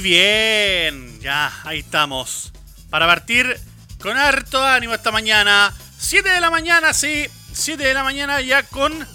Bien, 0.00 1.20
ya, 1.20 1.52
ahí 1.64 1.80
estamos. 1.80 2.52
Para 2.88 3.06
partir 3.06 3.58
con 4.00 4.16
harto 4.16 4.64
ánimo 4.64 4.94
esta 4.94 5.10
mañana. 5.10 5.74
7 5.98 6.28
de 6.28 6.40
la 6.40 6.50
mañana, 6.50 6.94
sí, 6.94 7.26
7 7.52 7.82
de 7.82 7.94
la 7.94 8.04
mañana 8.04 8.40
ya 8.40 8.62
con 8.62 9.06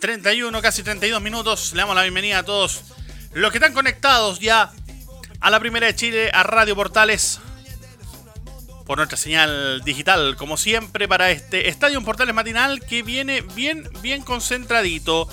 31, 0.00 0.60
casi 0.62 0.82
32 0.82 1.22
minutos. 1.22 1.72
Le 1.74 1.78
damos 1.78 1.94
la 1.94 2.02
bienvenida 2.02 2.38
a 2.38 2.42
todos 2.42 2.82
los 3.32 3.52
que 3.52 3.58
están 3.58 3.72
conectados 3.72 4.40
ya 4.40 4.72
a 5.40 5.50
la 5.50 5.60
Primera 5.60 5.86
de 5.86 5.94
Chile, 5.94 6.30
a 6.32 6.42
Radio 6.42 6.74
Portales, 6.74 7.40
por 8.84 8.98
nuestra 8.98 9.16
señal 9.16 9.82
digital, 9.84 10.34
como 10.36 10.56
siempre, 10.56 11.06
para 11.06 11.30
este 11.30 11.68
Estadio 11.68 12.02
Portales 12.02 12.34
matinal 12.34 12.80
que 12.80 13.04
viene 13.04 13.42
bien, 13.42 13.88
bien 14.02 14.22
concentradito. 14.22 15.28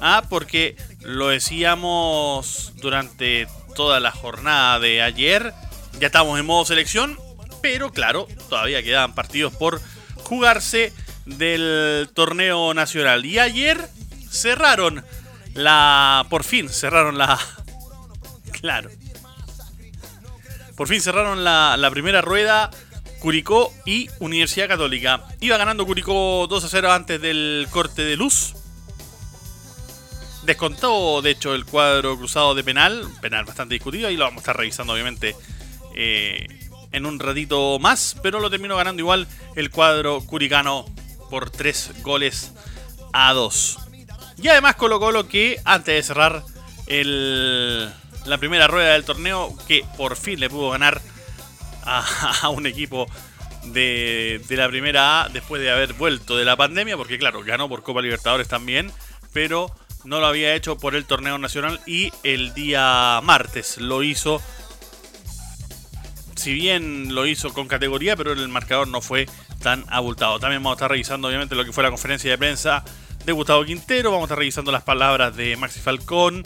Ah, 0.00 0.24
porque 0.28 0.76
lo 1.00 1.28
decíamos 1.28 2.72
durante 2.76 3.46
toda 3.74 4.00
la 4.00 4.10
jornada 4.10 4.78
de 4.78 5.02
ayer. 5.02 5.52
Ya 5.98 6.06
estamos 6.06 6.38
en 6.38 6.46
modo 6.46 6.64
selección, 6.64 7.18
pero 7.60 7.92
claro, 7.92 8.26
todavía 8.48 8.82
quedaban 8.82 9.14
partidos 9.14 9.52
por 9.54 9.80
jugarse 10.24 10.92
del 11.26 12.08
torneo 12.14 12.74
nacional. 12.74 13.24
Y 13.24 13.38
ayer 13.38 13.88
cerraron 14.30 15.04
la... 15.54 16.26
Por 16.30 16.44
fin 16.44 16.68
cerraron 16.68 17.18
la... 17.18 17.38
Claro. 18.60 18.90
Por 20.76 20.86
fin 20.86 21.00
cerraron 21.00 21.42
la, 21.42 21.76
la 21.76 21.90
primera 21.90 22.20
rueda 22.20 22.70
Curicó 23.18 23.72
y 23.84 24.08
Universidad 24.18 24.68
Católica. 24.68 25.24
Iba 25.40 25.56
ganando 25.56 25.86
Curicó 25.86 26.46
2 26.48 26.64
a 26.64 26.68
0 26.68 26.92
antes 26.92 27.20
del 27.20 27.66
corte 27.70 28.02
de 28.02 28.16
luz. 28.16 28.54
Descontó, 30.42 31.22
de 31.22 31.30
hecho, 31.30 31.54
el 31.54 31.64
cuadro 31.64 32.16
cruzado 32.16 32.54
de 32.54 32.64
penal, 32.64 33.06
penal 33.20 33.44
bastante 33.44 33.74
discutido, 33.74 34.10
y 34.10 34.16
lo 34.16 34.24
vamos 34.24 34.38
a 34.38 34.42
estar 34.42 34.56
revisando, 34.56 34.92
obviamente, 34.92 35.36
eh, 35.94 36.46
en 36.90 37.06
un 37.06 37.18
ratito 37.18 37.78
más, 37.78 38.16
pero 38.22 38.40
lo 38.40 38.50
terminó 38.50 38.76
ganando 38.76 39.00
igual 39.00 39.26
el 39.54 39.70
cuadro 39.70 40.20
curicano 40.20 40.84
por 41.30 41.50
3 41.50 42.02
goles 42.02 42.52
a 43.12 43.32
2. 43.32 43.78
Y 44.42 44.48
además 44.48 44.76
Colo 44.76 44.98
Colo 44.98 45.28
que 45.28 45.60
antes 45.64 45.94
de 45.94 46.02
cerrar 46.02 46.42
el, 46.86 47.90
la 48.26 48.38
primera 48.38 48.66
rueda 48.66 48.92
del 48.92 49.04
torneo, 49.04 49.54
que 49.68 49.84
por 49.96 50.16
fin 50.16 50.40
le 50.40 50.50
pudo 50.50 50.70
ganar 50.70 51.00
a, 51.84 52.04
a 52.42 52.48
un 52.50 52.66
equipo 52.66 53.06
de, 53.64 54.42
de, 54.48 54.56
la 54.56 54.68
primera 54.68 55.22
A 55.22 55.28
después 55.28 55.62
de 55.62 55.70
haber 55.70 55.92
vuelto 55.94 56.36
de 56.36 56.44
la 56.44 56.56
pandemia, 56.56 56.96
porque 56.96 57.18
claro, 57.18 57.42
ganó 57.44 57.68
por 57.68 57.82
Copa 57.82 58.02
Libertadores 58.02 58.48
también, 58.48 58.90
pero 59.32 59.70
no 60.04 60.20
lo 60.20 60.26
había 60.26 60.54
hecho 60.54 60.76
por 60.76 60.94
el 60.94 61.04
torneo 61.04 61.38
nacional 61.38 61.80
y 61.86 62.12
el 62.22 62.54
día 62.54 63.20
martes 63.22 63.78
lo 63.78 64.02
hizo. 64.02 64.42
Si 66.36 66.52
bien 66.52 67.14
lo 67.14 67.26
hizo 67.26 67.52
con 67.52 67.68
categoría, 67.68 68.16
pero 68.16 68.32
el 68.32 68.48
marcador 68.48 68.88
no 68.88 69.00
fue 69.00 69.28
tan 69.62 69.84
abultado. 69.88 70.40
También 70.40 70.62
vamos 70.62 70.76
a 70.76 70.78
estar 70.78 70.90
revisando 70.90 71.28
obviamente 71.28 71.54
lo 71.54 71.64
que 71.64 71.72
fue 71.72 71.84
la 71.84 71.90
conferencia 71.90 72.30
de 72.30 72.38
prensa 72.38 72.84
de 73.24 73.32
Gustavo 73.32 73.64
Quintero, 73.64 74.10
vamos 74.10 74.24
a 74.24 74.26
estar 74.26 74.38
revisando 74.38 74.72
las 74.72 74.82
palabras 74.82 75.36
de 75.36 75.56
Maxi 75.56 75.80
Falcón, 75.80 76.42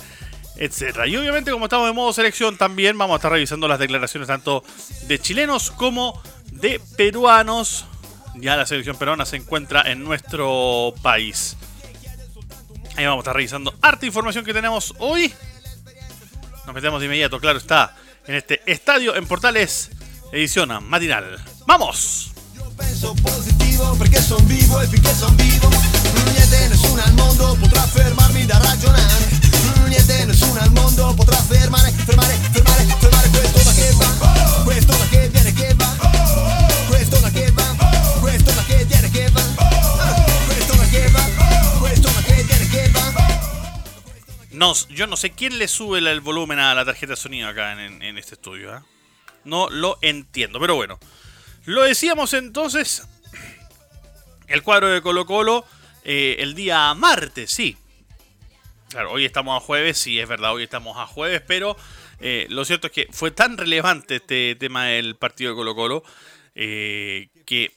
etc. 0.57 1.07
Y 1.07 1.17
obviamente 1.17 1.51
como 1.51 1.67
estamos 1.67 1.87
de 1.87 1.95
modo 1.95 2.13
selección 2.13 2.57
también 2.57 2.99
vamos 2.99 3.15
a 3.15 3.17
estar 3.17 3.33
revisando 3.33 3.69
las 3.69 3.79
declaraciones 3.79 4.27
tanto 4.27 4.63
de 5.07 5.19
chilenos 5.19 5.71
como 5.71 6.21
de 6.53 6.81
peruanos. 6.97 7.87
Ya 8.35 8.57
la 8.57 8.67
selección 8.67 8.97
peruana 8.97 9.25
se 9.25 9.37
encuentra 9.37 9.83
en 9.91 10.05
nuestro 10.05 10.93
país. 11.03 11.57
Ahí 12.97 13.05
vamos 13.05 13.19
a 13.19 13.25
estar 13.25 13.37
revisando 13.37 13.75
harta 13.83 14.07
información 14.07 14.43
que 14.43 14.55
tenemos 14.55 14.95
hoy. 14.99 15.33
Nos 16.65 16.75
metemos 16.75 16.99
de 16.99 17.07
inmediato, 17.07 17.39
claro 17.39 17.59
está, 17.59 17.95
en 18.27 18.37
este 18.37 18.63
estadio 18.65 19.15
en 19.15 19.27
Portales, 19.27 19.91
edición 20.33 20.71
matinal. 20.89 21.39
¡Vamos! 21.67 22.33
Yo 22.55 22.65
penso 22.71 23.15
positivo 23.17 23.95
perché 23.99 24.23
son 24.23 24.47
vivo 24.49 24.81
e 24.81 24.87
finché 24.87 25.15
son 25.15 25.37
vivo 25.37 25.69
Niente, 26.33 26.69
nessuno 26.71 27.03
al 27.03 27.13
mondo 27.13 27.57
potrà 27.61 27.83
fermarmi 27.83 28.47
da 28.47 28.59
ragionare 28.59 29.25
Niente, 29.89 30.25
nessuno 30.25 30.59
al 30.61 30.71
mondo 30.73 31.13
potrà 31.15 31.37
fermare, 31.37 31.91
fermare, 31.91 32.35
fermare, 32.51 32.87
fermare 32.99 33.29
questo 33.29 33.63
da 33.63 33.73
che 33.73 33.91
va 33.93 34.63
Questo 34.65 34.93
da 34.93 35.07
che 35.11 35.29
viene 35.29 35.53
che 35.53 35.75
va 35.75 35.76
no, 44.57 44.73
yo 44.89 45.07
no 45.07 45.17
sé 45.17 45.31
quién 45.31 45.59
le 45.59 45.69
sube 45.69 45.99
el 45.99 46.21
volumen 46.21 46.59
a 46.59 46.75
la 46.75 46.85
tarjeta 46.85 47.13
de 47.13 47.17
sonido 47.17 47.49
acá 47.49 47.73
en, 47.85 48.19
este 48.19 48.35
estudio. 48.35 48.77
¿eh? 48.77 48.81
No 49.45 49.69
lo 49.71 49.99
entiendo, 50.03 50.59
pero 50.59 50.75
bueno. 50.75 50.99
Lo 51.67 51.83
decíamos 51.83 52.33
entonces. 52.33 53.07
El 54.47 54.63
cuadro 54.63 54.89
de 54.89 55.03
Colo 55.03 55.27
Colo 55.27 55.65
eh, 56.05 56.37
el 56.39 56.55
día 56.55 56.95
martes, 56.95 57.51
sí. 57.51 57.77
Claro, 58.89 59.11
hoy 59.11 59.25
estamos 59.25 59.61
a 59.61 59.65
jueves, 59.65 59.99
sí, 59.99 60.21
es 60.21 60.29
verdad, 60.29 60.53
hoy 60.53 60.63
estamos 60.63 60.97
a 60.97 61.07
jueves, 61.07 61.43
pero 61.45 61.77
eh, 62.21 62.47
lo 62.49 62.65
cierto 62.65 62.87
es 62.87 62.93
que 62.93 63.09
fue 63.11 63.33
tan 63.33 63.59
relevante 63.59 64.17
este 64.17 64.55
tema 64.55 64.87
del 64.87 65.17
partido 65.17 65.51
de 65.51 65.57
Colo 65.57 65.75
Colo 65.75 66.05
eh, 66.55 67.29
que... 67.45 67.73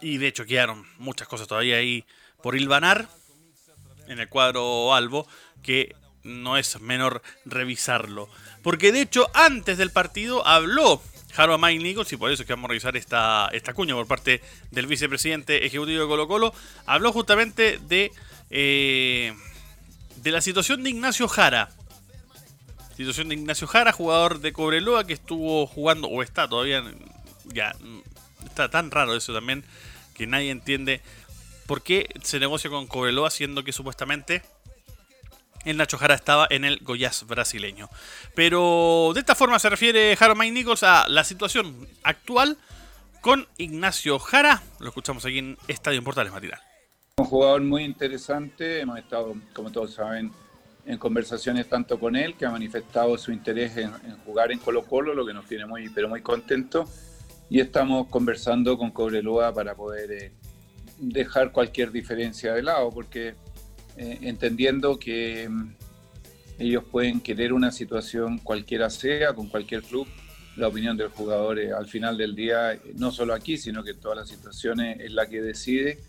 Y 0.00 0.18
de 0.18 0.26
hecho 0.26 0.44
quedaron 0.44 0.84
muchas 0.98 1.28
cosas 1.28 1.46
todavía 1.46 1.76
ahí 1.76 2.04
por 2.42 2.56
hilvanar 2.56 3.08
en 4.08 4.20
el 4.20 4.28
cuadro 4.28 4.94
Albo 4.94 5.26
que 5.62 5.94
no 6.22 6.56
es 6.56 6.80
menor 6.80 7.22
revisarlo. 7.44 8.28
Porque 8.62 8.92
de 8.92 9.02
hecho, 9.02 9.30
antes 9.34 9.78
del 9.78 9.90
partido 9.90 10.46
habló 10.46 11.02
Jaro 11.34 11.58
Mike 11.58 11.82
Nichols, 11.82 12.12
y 12.12 12.16
por 12.16 12.30
eso 12.30 12.42
es 12.42 12.46
que 12.46 12.52
vamos 12.52 12.68
a 12.68 12.68
revisar 12.68 12.96
esta, 12.96 13.48
esta 13.52 13.74
cuña 13.74 13.94
por 13.94 14.06
parte 14.06 14.40
del 14.70 14.86
vicepresidente 14.86 15.66
ejecutivo 15.66 16.02
de 16.02 16.08
Colo 16.08 16.28
Colo, 16.28 16.54
habló 16.86 17.12
justamente 17.12 17.78
de, 17.88 18.12
eh, 18.50 19.34
de 20.16 20.30
la 20.30 20.40
situación 20.40 20.84
de 20.84 20.90
Ignacio 20.90 21.26
Jara. 21.26 21.70
Situación 22.96 23.28
de 23.28 23.34
Ignacio 23.34 23.66
Jara, 23.66 23.92
jugador 23.92 24.38
de 24.40 24.52
Cobreloa 24.52 25.04
que 25.04 25.12
estuvo 25.12 25.66
jugando, 25.66 26.06
o 26.06 26.22
está 26.22 26.48
todavía, 26.48 26.84
ya, 27.46 27.74
está 28.44 28.68
tan 28.68 28.92
raro 28.92 29.16
eso 29.16 29.34
también, 29.34 29.64
que 30.14 30.28
nadie 30.28 30.50
entiende 30.52 31.00
por 31.66 31.82
qué 31.82 32.08
se 32.22 32.38
negocia 32.38 32.70
con 32.70 32.86
Cobreloa, 32.86 33.30
siendo 33.30 33.64
que 33.64 33.72
supuestamente 33.72 34.42
el 35.64 35.76
Nacho 35.76 35.98
Jara 35.98 36.14
estaba 36.14 36.46
en 36.50 36.64
el 36.64 36.78
Goiás 36.78 37.26
brasileño. 37.26 37.88
Pero 38.34 39.12
de 39.14 39.20
esta 39.20 39.34
forma 39.34 39.58
se 39.58 39.70
refiere 39.70 40.14
Jaro 40.16 40.34
Mike 40.34 40.52
Nichols 40.52 40.82
a 40.82 41.08
la 41.08 41.24
situación 41.24 41.88
actual 42.02 42.58
con 43.20 43.48
Ignacio 43.56 44.18
Jara. 44.18 44.62
Lo 44.78 44.88
escuchamos 44.88 45.24
aquí 45.24 45.38
en 45.38 45.56
Estadio 45.68 46.02
Portales 46.04 46.32
Matinal. 46.32 46.60
Un 47.16 47.26
jugador 47.26 47.62
muy 47.62 47.84
interesante. 47.84 48.80
Hemos 48.80 48.98
estado, 48.98 49.34
como 49.54 49.70
todos 49.70 49.94
saben, 49.94 50.32
en 50.84 50.98
conversaciones 50.98 51.68
tanto 51.68 51.98
con 51.98 52.16
él, 52.16 52.34
que 52.34 52.44
ha 52.44 52.50
manifestado 52.50 53.16
su 53.16 53.32
interés 53.32 53.76
en, 53.76 53.92
en 54.04 54.18
jugar 54.24 54.52
en 54.52 54.58
Colo 54.58 54.84
Colo, 54.84 55.14
lo 55.14 55.24
que 55.24 55.32
nos 55.32 55.46
tiene 55.46 55.64
muy, 55.64 55.88
pero 55.88 56.08
muy 56.08 56.20
contentos. 56.20 56.90
Y 57.48 57.60
estamos 57.60 58.08
conversando 58.08 58.76
con 58.76 58.90
Cobreloa 58.90 59.54
para 59.54 59.74
poder 59.74 60.12
eh, 60.12 60.32
dejar 60.98 61.52
cualquier 61.52 61.92
diferencia 61.92 62.54
de 62.54 62.62
lado, 62.62 62.90
porque 62.90 63.34
eh, 63.96 64.18
entendiendo 64.22 64.98
que 64.98 65.48
mm, 65.48 65.74
ellos 66.58 66.84
pueden 66.90 67.20
querer 67.20 67.52
una 67.52 67.70
situación 67.70 68.38
cualquiera 68.38 68.90
sea, 68.90 69.34
con 69.34 69.48
cualquier 69.48 69.82
club, 69.82 70.06
la 70.56 70.68
opinión 70.68 70.96
del 70.96 71.08
jugador 71.08 71.58
eh, 71.58 71.72
al 71.72 71.86
final 71.86 72.16
del 72.16 72.34
día, 72.34 72.74
eh, 72.74 72.80
no 72.96 73.10
solo 73.10 73.34
aquí, 73.34 73.58
sino 73.58 73.82
que 73.82 73.90
en 73.90 74.00
todas 74.00 74.18
las 74.18 74.28
situaciones 74.28 75.00
es 75.00 75.12
la 75.12 75.26
que 75.28 75.42
decide, 75.42 76.00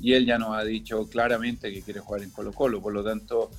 y 0.00 0.14
él 0.14 0.26
ya 0.26 0.38
nos 0.38 0.56
ha 0.56 0.64
dicho 0.64 1.08
claramente 1.08 1.72
que 1.72 1.82
quiere 1.82 2.00
jugar 2.00 2.22
en 2.22 2.30
Colo 2.30 2.52
Colo, 2.52 2.82
por 2.82 2.92
lo 2.92 3.04
tanto, 3.04 3.50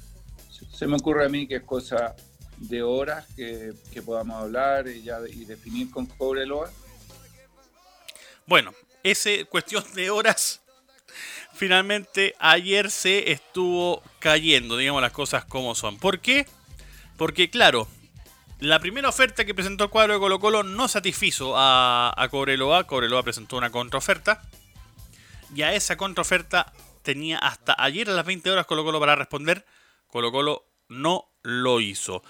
se 0.49 0.87
me 0.87 0.95
ocurre 0.95 1.25
a 1.25 1.29
mí 1.29 1.47
que 1.47 1.57
es 1.57 1.63
cosa 1.63 2.15
de 2.57 2.81
horas 2.81 3.25
que, 3.35 3.73
que 3.91 4.01
podamos 4.01 4.41
hablar 4.41 4.87
y, 4.87 5.01
ya, 5.01 5.19
y 5.29 5.45
definir 5.45 5.89
con 5.91 6.05
Cobreloa. 6.05 6.71
Bueno, 8.45 8.73
ese 9.03 9.45
cuestión 9.45 9.83
de 9.93 10.09
horas 10.09 10.61
finalmente 11.55 12.35
ayer 12.39 12.91
se 12.91 13.31
estuvo 13.31 14.03
cayendo, 14.19 14.77
digamos 14.77 15.01
las 15.01 15.11
cosas 15.11 15.45
como 15.45 15.73
son. 15.75 15.97
¿Por 15.97 16.19
qué? 16.19 16.45
Porque 17.17 17.49
claro, 17.49 17.87
la 18.59 18.79
primera 18.79 19.09
oferta 19.09 19.45
que 19.45 19.55
presentó 19.55 19.85
el 19.85 19.89
cuadro 19.89 20.13
de 20.13 20.19
Colo 20.19 20.39
Colo 20.39 20.63
no 20.63 20.87
satisfizo 20.87 21.57
a, 21.57 22.13
a 22.15 22.29
Cobreloa. 22.29 22.85
Cobreloa 22.85 23.23
presentó 23.23 23.57
una 23.57 23.69
contraoferta. 23.69 24.41
Y 25.55 25.61
a 25.61 25.73
esa 25.73 25.95
contraoferta 25.97 26.73
tenía 27.01 27.37
hasta 27.37 27.75
ayer 27.77 28.09
a 28.09 28.13
las 28.13 28.25
20 28.25 28.51
horas 28.51 28.65
Colo 28.65 28.83
Colo 28.83 28.99
para 28.99 29.15
responder. 29.15 29.65
Colo 30.07 30.31
Colo 30.31 30.67
no 30.89 31.31
lo 31.43 31.79
hizo. 31.79 32.23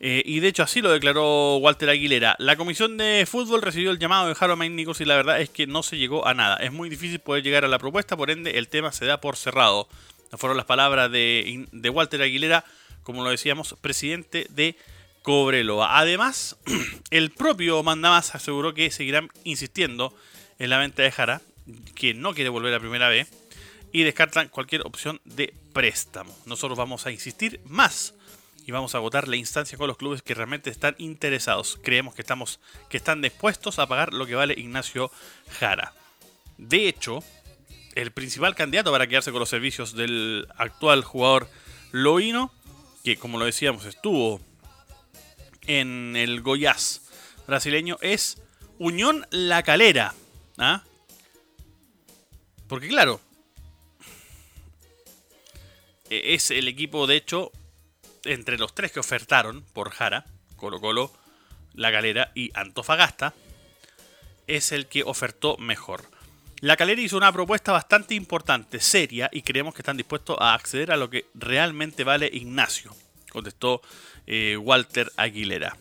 Eh, 0.00 0.22
y 0.24 0.38
de 0.38 0.48
hecho 0.48 0.62
así 0.62 0.80
lo 0.80 0.90
declaró 0.92 1.56
Walter 1.56 1.90
Aguilera. 1.90 2.36
La 2.38 2.56
comisión 2.56 2.96
de 2.96 3.26
fútbol 3.28 3.62
recibió 3.62 3.90
el 3.90 3.98
llamado 3.98 4.28
de 4.28 4.36
Harold 4.38 4.70
Nichols 4.70 5.00
y 5.00 5.04
la 5.04 5.16
verdad 5.16 5.40
es 5.40 5.50
que 5.50 5.66
no 5.66 5.82
se 5.82 5.98
llegó 5.98 6.26
a 6.26 6.34
nada. 6.34 6.56
Es 6.56 6.72
muy 6.72 6.88
difícil 6.88 7.18
poder 7.18 7.42
llegar 7.42 7.64
a 7.64 7.68
la 7.68 7.78
propuesta, 7.78 8.16
por 8.16 8.30
ende 8.30 8.58
el 8.58 8.68
tema 8.68 8.92
se 8.92 9.06
da 9.06 9.20
por 9.20 9.36
cerrado. 9.36 9.88
fueron 10.36 10.56
las 10.56 10.66
palabras 10.66 11.10
de, 11.10 11.66
Walter 11.92 12.22
Aguilera, 12.22 12.64
como 13.02 13.24
lo 13.24 13.30
decíamos, 13.30 13.74
presidente 13.80 14.46
de 14.50 14.76
Cobreloa. 15.22 15.98
Además, 15.98 16.56
el 17.10 17.30
propio 17.30 17.82
Mandamás 17.82 18.34
aseguró 18.36 18.74
que 18.74 18.92
seguirán 18.92 19.30
insistiendo 19.42 20.14
en 20.60 20.70
la 20.70 20.78
venta 20.78 21.02
de 21.02 21.10
Jara, 21.10 21.40
que 21.96 22.14
no 22.14 22.34
quiere 22.34 22.50
volver 22.50 22.72
a 22.72 22.80
primera 22.80 23.08
vez, 23.08 23.28
y 23.90 24.04
descartan 24.04 24.48
cualquier 24.48 24.82
opción 24.82 25.20
de 25.24 25.52
préstamo. 25.72 26.36
Nosotros 26.46 26.78
vamos 26.78 27.06
a 27.06 27.10
insistir 27.10 27.60
más 27.64 28.14
y 28.68 28.70
vamos 28.70 28.94
a 28.94 28.98
agotar 28.98 29.28
la 29.28 29.36
instancia 29.36 29.78
con 29.78 29.88
los 29.88 29.96
clubes 29.96 30.20
que 30.20 30.34
realmente 30.34 30.68
están 30.68 30.94
interesados. 30.98 31.80
Creemos 31.82 32.14
que, 32.14 32.20
estamos, 32.20 32.60
que 32.90 32.98
están 32.98 33.22
dispuestos 33.22 33.78
a 33.78 33.86
pagar 33.86 34.12
lo 34.12 34.26
que 34.26 34.34
vale 34.34 34.52
Ignacio 34.58 35.10
Jara. 35.58 35.94
De 36.58 36.86
hecho, 36.86 37.24
el 37.94 38.10
principal 38.10 38.54
candidato 38.54 38.92
para 38.92 39.06
quedarse 39.06 39.30
con 39.30 39.40
los 39.40 39.48
servicios 39.48 39.94
del 39.94 40.46
actual 40.58 41.02
jugador 41.02 41.48
Loino, 41.92 42.52
que 43.04 43.16
como 43.16 43.38
lo 43.38 43.46
decíamos 43.46 43.86
estuvo 43.86 44.38
en 45.66 46.14
el 46.14 46.42
Goiás 46.42 47.08
brasileño, 47.46 47.96
es 48.02 48.36
Unión 48.78 49.26
La 49.30 49.62
Calera. 49.62 50.14
¿ah? 50.58 50.84
Porque 52.66 52.88
claro, 52.88 53.18
e-, 56.10 56.34
es 56.34 56.50
el 56.50 56.68
equipo 56.68 57.06
de 57.06 57.16
hecho 57.16 57.50
entre 58.24 58.58
los 58.58 58.74
tres 58.74 58.92
que 58.92 59.00
ofertaron 59.00 59.64
por 59.72 59.90
Jara, 59.90 60.24
Colo 60.56 60.80
Colo, 60.80 61.12
La 61.74 61.90
Galera 61.90 62.32
y 62.34 62.50
Antofagasta, 62.54 63.34
es 64.46 64.72
el 64.72 64.86
que 64.86 65.02
ofertó 65.02 65.56
mejor. 65.58 66.02
La 66.60 66.76
Calera 66.76 67.00
hizo 67.00 67.16
una 67.16 67.32
propuesta 67.32 67.70
bastante 67.70 68.14
importante, 68.14 68.80
seria, 68.80 69.28
y 69.32 69.42
creemos 69.42 69.74
que 69.74 69.82
están 69.82 69.96
dispuestos 69.96 70.36
a 70.40 70.54
acceder 70.54 70.90
a 70.90 70.96
lo 70.96 71.08
que 71.08 71.26
realmente 71.34 72.02
vale 72.02 72.28
Ignacio, 72.32 72.94
contestó 73.30 73.80
eh, 74.26 74.56
Walter 74.56 75.12
Aguilera. 75.16 75.76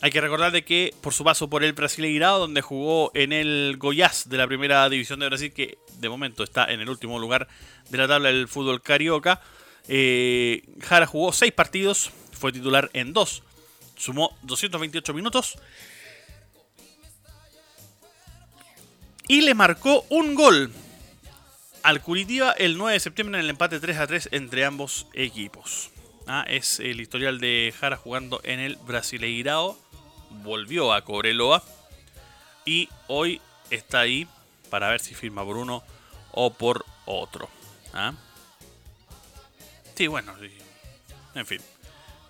Hay 0.00 0.10
que 0.10 0.20
recordar 0.20 0.50
de 0.50 0.64
que 0.64 0.92
por 1.00 1.14
su 1.14 1.22
paso 1.22 1.48
por 1.48 1.62
el 1.62 1.74
Brasileirao, 1.74 2.40
donde 2.40 2.60
jugó 2.60 3.12
en 3.14 3.32
el 3.32 3.76
Goiás 3.78 4.28
de 4.28 4.36
la 4.36 4.48
primera 4.48 4.88
división 4.88 5.20
de 5.20 5.28
Brasil, 5.28 5.52
que 5.52 5.78
de 6.00 6.08
momento 6.08 6.42
está 6.42 6.64
en 6.64 6.80
el 6.80 6.90
último 6.90 7.20
lugar 7.20 7.46
de 7.88 7.98
la 7.98 8.08
tabla 8.08 8.30
del 8.30 8.48
fútbol 8.48 8.82
carioca, 8.82 9.40
eh, 9.88 10.62
Jara 10.80 11.06
jugó 11.06 11.32
6 11.32 11.52
partidos, 11.52 12.10
fue 12.32 12.52
titular 12.52 12.90
en 12.92 13.12
2, 13.12 13.42
sumó 13.96 14.36
228 14.42 15.14
minutos 15.14 15.58
y 19.28 19.40
le 19.40 19.54
marcó 19.54 20.04
un 20.10 20.34
gol 20.34 20.72
al 21.82 22.02
Curitiba 22.02 22.52
el 22.52 22.76
9 22.76 22.94
de 22.94 23.00
septiembre 23.00 23.38
en 23.38 23.44
el 23.44 23.50
empate 23.50 23.80
3 23.80 23.98
a 23.98 24.06
3 24.06 24.28
entre 24.32 24.64
ambos 24.64 25.06
equipos. 25.14 25.90
Ah, 26.26 26.44
es 26.48 26.80
el 26.80 27.00
historial 27.00 27.40
de 27.40 27.74
Jara 27.78 27.96
jugando 27.96 28.40
en 28.44 28.60
el 28.60 28.76
Brasileirao. 28.76 29.78
Volvió 30.42 30.92
a 30.92 31.02
Cobreloa. 31.02 31.62
Y 32.64 32.88
hoy 33.08 33.40
está 33.70 34.00
ahí 34.00 34.28
para 34.70 34.88
ver 34.88 35.00
si 35.00 35.14
firma 35.14 35.44
por 35.44 35.56
uno 35.56 35.82
o 36.30 36.52
por 36.52 36.84
otro. 37.06 37.48
¿Ah? 37.92 38.12
Sí, 39.94 40.06
bueno, 40.06 40.34
en 41.34 41.46
fin. 41.46 41.60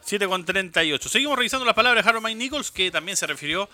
7 0.04 0.26
con 0.26 0.44
38. 0.44 1.08
Seguimos 1.08 1.36
revisando 1.36 1.64
las 1.64 1.74
palabras 1.74 2.04
de 2.04 2.10
Harold 2.10 2.36
Nichols, 2.36 2.70
que 2.70 2.90
también 2.90 3.16
se 3.16 3.26
refirió 3.26 3.68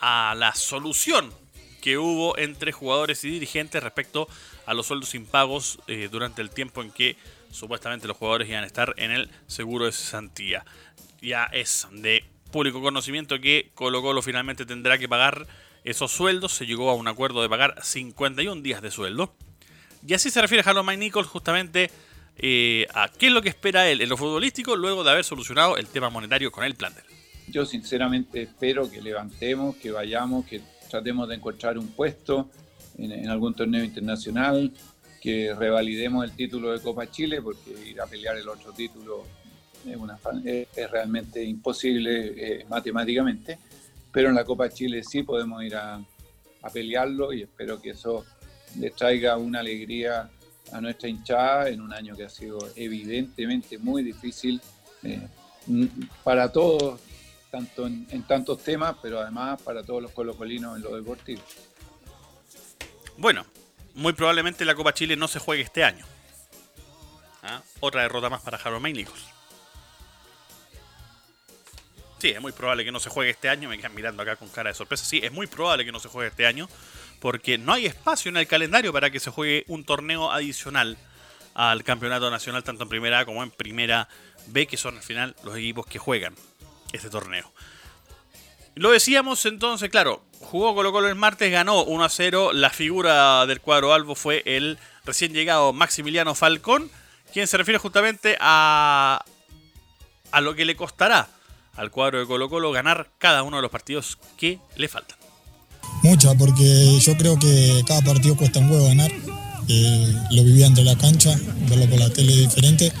a 0.00 0.34
la 0.36 0.54
solución 0.54 1.32
que 1.80 1.98
hubo 1.98 2.38
entre 2.38 2.72
jugadores 2.72 3.22
y 3.24 3.30
dirigentes 3.30 3.82
respecto 3.82 4.26
a 4.64 4.72
los 4.72 4.86
sueldos 4.86 5.14
impagos 5.14 5.78
eh, 5.86 6.08
durante 6.10 6.40
el 6.40 6.48
tiempo 6.48 6.80
en 6.80 6.90
que 6.90 7.16
supuestamente 7.50 8.08
los 8.08 8.16
jugadores 8.16 8.48
iban 8.48 8.64
a 8.64 8.66
estar 8.66 8.94
en 8.96 9.10
el 9.10 9.30
seguro 9.46 9.84
de 9.84 9.92
cesantía. 9.92 10.64
Ya 11.20 11.44
es 11.44 11.86
de 11.92 12.24
público 12.50 12.80
conocimiento 12.80 13.38
que 13.38 13.70
Colo 13.74 14.00
Colo 14.00 14.22
finalmente 14.22 14.64
tendrá 14.64 14.96
que 14.96 15.08
pagar 15.08 15.46
esos 15.84 16.10
sueldos. 16.10 16.52
Se 16.52 16.64
llegó 16.64 16.90
a 16.90 16.94
un 16.94 17.06
acuerdo 17.06 17.42
de 17.42 17.50
pagar 17.50 17.78
51 17.82 18.62
días 18.62 18.80
de 18.80 18.90
sueldo. 18.90 19.34
Y 20.06 20.14
así 20.14 20.30
se 20.30 20.40
refiere 20.40 20.68
Harold 20.68 20.86
Mike 20.86 20.98
Nichols 20.98 21.28
justamente 21.28 21.90
eh, 22.36 22.86
qué 23.18 23.26
es 23.28 23.32
lo 23.32 23.42
que 23.42 23.48
espera 23.48 23.88
él 23.88 24.00
en 24.00 24.08
lo 24.08 24.16
futbolístico 24.16 24.76
luego 24.76 25.04
de 25.04 25.10
haber 25.10 25.24
solucionado 25.24 25.76
el 25.76 25.86
tema 25.86 26.10
monetario 26.10 26.50
con 26.50 26.64
el 26.64 26.74
plantel. 26.74 27.04
Yo 27.48 27.64
sinceramente 27.66 28.42
espero 28.42 28.90
que 28.90 29.00
levantemos, 29.00 29.76
que 29.76 29.90
vayamos, 29.90 30.46
que 30.46 30.60
tratemos 30.90 31.28
de 31.28 31.36
encontrar 31.36 31.78
un 31.78 31.88
puesto 31.88 32.50
en, 32.98 33.28
algún 33.28 33.54
torneo 33.54 33.84
internacional, 33.84 34.72
que 35.20 35.54
revalidemos 35.54 36.24
el 36.24 36.32
título 36.32 36.72
de 36.72 36.80
Copa 36.80 37.10
Chile, 37.10 37.40
porque 37.42 37.70
ir 37.86 38.00
a 38.00 38.06
pelear 38.06 38.36
el 38.36 38.48
otro 38.48 38.72
título 38.72 39.24
es, 39.86 39.96
una, 39.96 40.18
es, 40.44 40.90
realmente 40.90 41.42
imposible 41.42 42.34
eh, 42.36 42.66
matemáticamente, 42.68 43.58
pero 44.12 44.28
en 44.28 44.34
la 44.34 44.44
Copa 44.44 44.68
Chile 44.70 45.02
sí 45.02 45.22
podemos 45.22 45.62
ir 45.62 45.76
a, 45.76 45.96
a 46.62 46.70
pelearlo 46.70 47.32
y 47.32 47.42
espero 47.42 47.80
que 47.80 47.90
eso 47.90 48.24
les 48.78 48.94
traiga 48.94 49.36
una 49.36 49.60
alegría 49.60 50.30
a 50.74 50.80
nuestra 50.80 51.08
hinchada 51.08 51.68
en 51.68 51.80
un 51.80 51.92
año 51.92 52.16
que 52.16 52.24
ha 52.24 52.28
sido 52.28 52.58
evidentemente 52.74 53.78
muy 53.78 54.02
difícil 54.02 54.60
eh, 55.04 55.20
para 56.24 56.50
todos, 56.50 57.00
tanto 57.48 57.86
en, 57.86 58.26
tantos 58.26 58.58
temas, 58.64 58.96
pero 59.00 59.20
además 59.20 59.62
para 59.62 59.84
todos 59.84 60.02
los 60.02 60.10
colocolinos 60.10 60.76
en 60.76 60.82
lo 60.82 60.96
deportivo. 60.96 61.40
Bueno, 63.16 63.46
muy 63.94 64.14
probablemente 64.14 64.64
la 64.64 64.74
Copa 64.74 64.92
Chile 64.92 65.14
no 65.14 65.28
se 65.28 65.38
juegue 65.38 65.62
este 65.62 65.84
año. 65.84 66.04
¿Ah? 67.44 67.62
Otra 67.78 68.02
derrota 68.02 68.28
más 68.28 68.42
para 68.42 68.58
Harold 68.58 68.82
Mainicos. 68.82 69.26
Sí, 72.18 72.30
es 72.30 72.40
muy 72.40 72.52
probable 72.52 72.84
que 72.84 72.90
no 72.90 72.98
se 72.98 73.10
juegue 73.10 73.30
este 73.30 73.48
año. 73.48 73.68
Me 73.68 73.76
quedan 73.76 73.94
mirando 73.94 74.22
acá 74.22 74.34
con 74.34 74.48
cara 74.48 74.70
de 74.70 74.74
sorpresa. 74.74 75.04
Sí, 75.04 75.20
es 75.22 75.30
muy 75.30 75.46
probable 75.46 75.84
que 75.84 75.92
no 75.92 76.00
se 76.00 76.08
juegue 76.08 76.30
este 76.30 76.46
año 76.46 76.68
porque 77.24 77.56
no 77.56 77.72
hay 77.72 77.86
espacio 77.86 78.28
en 78.28 78.36
el 78.36 78.46
calendario 78.46 78.92
para 78.92 79.08
que 79.08 79.18
se 79.18 79.30
juegue 79.30 79.64
un 79.68 79.82
torneo 79.82 80.30
adicional 80.30 80.98
al 81.54 81.82
campeonato 81.82 82.30
nacional, 82.30 82.62
tanto 82.62 82.82
en 82.82 82.90
primera 82.90 83.20
A 83.20 83.24
como 83.24 83.42
en 83.42 83.50
primera 83.50 84.10
B, 84.48 84.66
que 84.66 84.76
son 84.76 84.98
al 84.98 85.02
final 85.02 85.34
los 85.42 85.56
equipos 85.56 85.86
que 85.86 85.98
juegan 85.98 86.34
este 86.92 87.08
torneo. 87.08 87.50
Lo 88.74 88.90
decíamos 88.90 89.46
entonces, 89.46 89.88
claro, 89.88 90.22
jugó 90.38 90.74
Colo 90.74 90.92
Colo 90.92 91.08
el 91.08 91.14
martes, 91.14 91.50
ganó 91.50 91.84
1 91.84 92.04
a 92.04 92.10
0. 92.10 92.50
La 92.52 92.68
figura 92.68 93.46
del 93.46 93.62
cuadro 93.62 93.94
Albo 93.94 94.14
fue 94.14 94.42
el 94.44 94.78
recién 95.06 95.32
llegado 95.32 95.72
Maximiliano 95.72 96.34
Falcón, 96.34 96.90
quien 97.32 97.46
se 97.46 97.56
refiere 97.56 97.78
justamente 97.78 98.36
a, 98.38 99.24
a 100.30 100.40
lo 100.42 100.54
que 100.54 100.66
le 100.66 100.76
costará 100.76 101.30
al 101.74 101.90
cuadro 101.90 102.18
de 102.18 102.26
Colo 102.26 102.50
Colo 102.50 102.70
ganar 102.70 103.08
cada 103.16 103.42
uno 103.44 103.56
de 103.56 103.62
los 103.62 103.70
partidos 103.70 104.18
que 104.36 104.58
le 104.76 104.88
faltan. 104.88 105.23
Mucha, 106.02 106.34
porque 106.34 106.98
yo 107.00 107.16
creo 107.16 107.38
que 107.38 107.82
cada 107.86 108.02
partido 108.02 108.36
cuesta 108.36 108.60
un 108.60 108.70
huevo 108.70 108.86
ganar. 108.86 109.10
Eh, 109.68 110.14
lo 110.30 110.44
vivía 110.44 110.66
entre 110.66 110.84
la 110.84 110.96
cancha, 110.96 111.34
verlo 111.68 111.88
por 111.88 111.98
la 111.98 112.10
tele 112.10 112.36
diferente, 112.36 112.92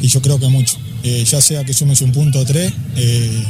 y 0.00 0.08
yo 0.08 0.22
creo 0.22 0.38
que 0.38 0.48
mucho. 0.48 0.78
Eh, 1.02 1.24
ya 1.24 1.40
sea 1.42 1.64
que 1.64 1.74
sumes 1.74 2.00
un 2.00 2.12
punto 2.12 2.40
o 2.40 2.44
tres, 2.46 2.72
eh, 2.96 3.44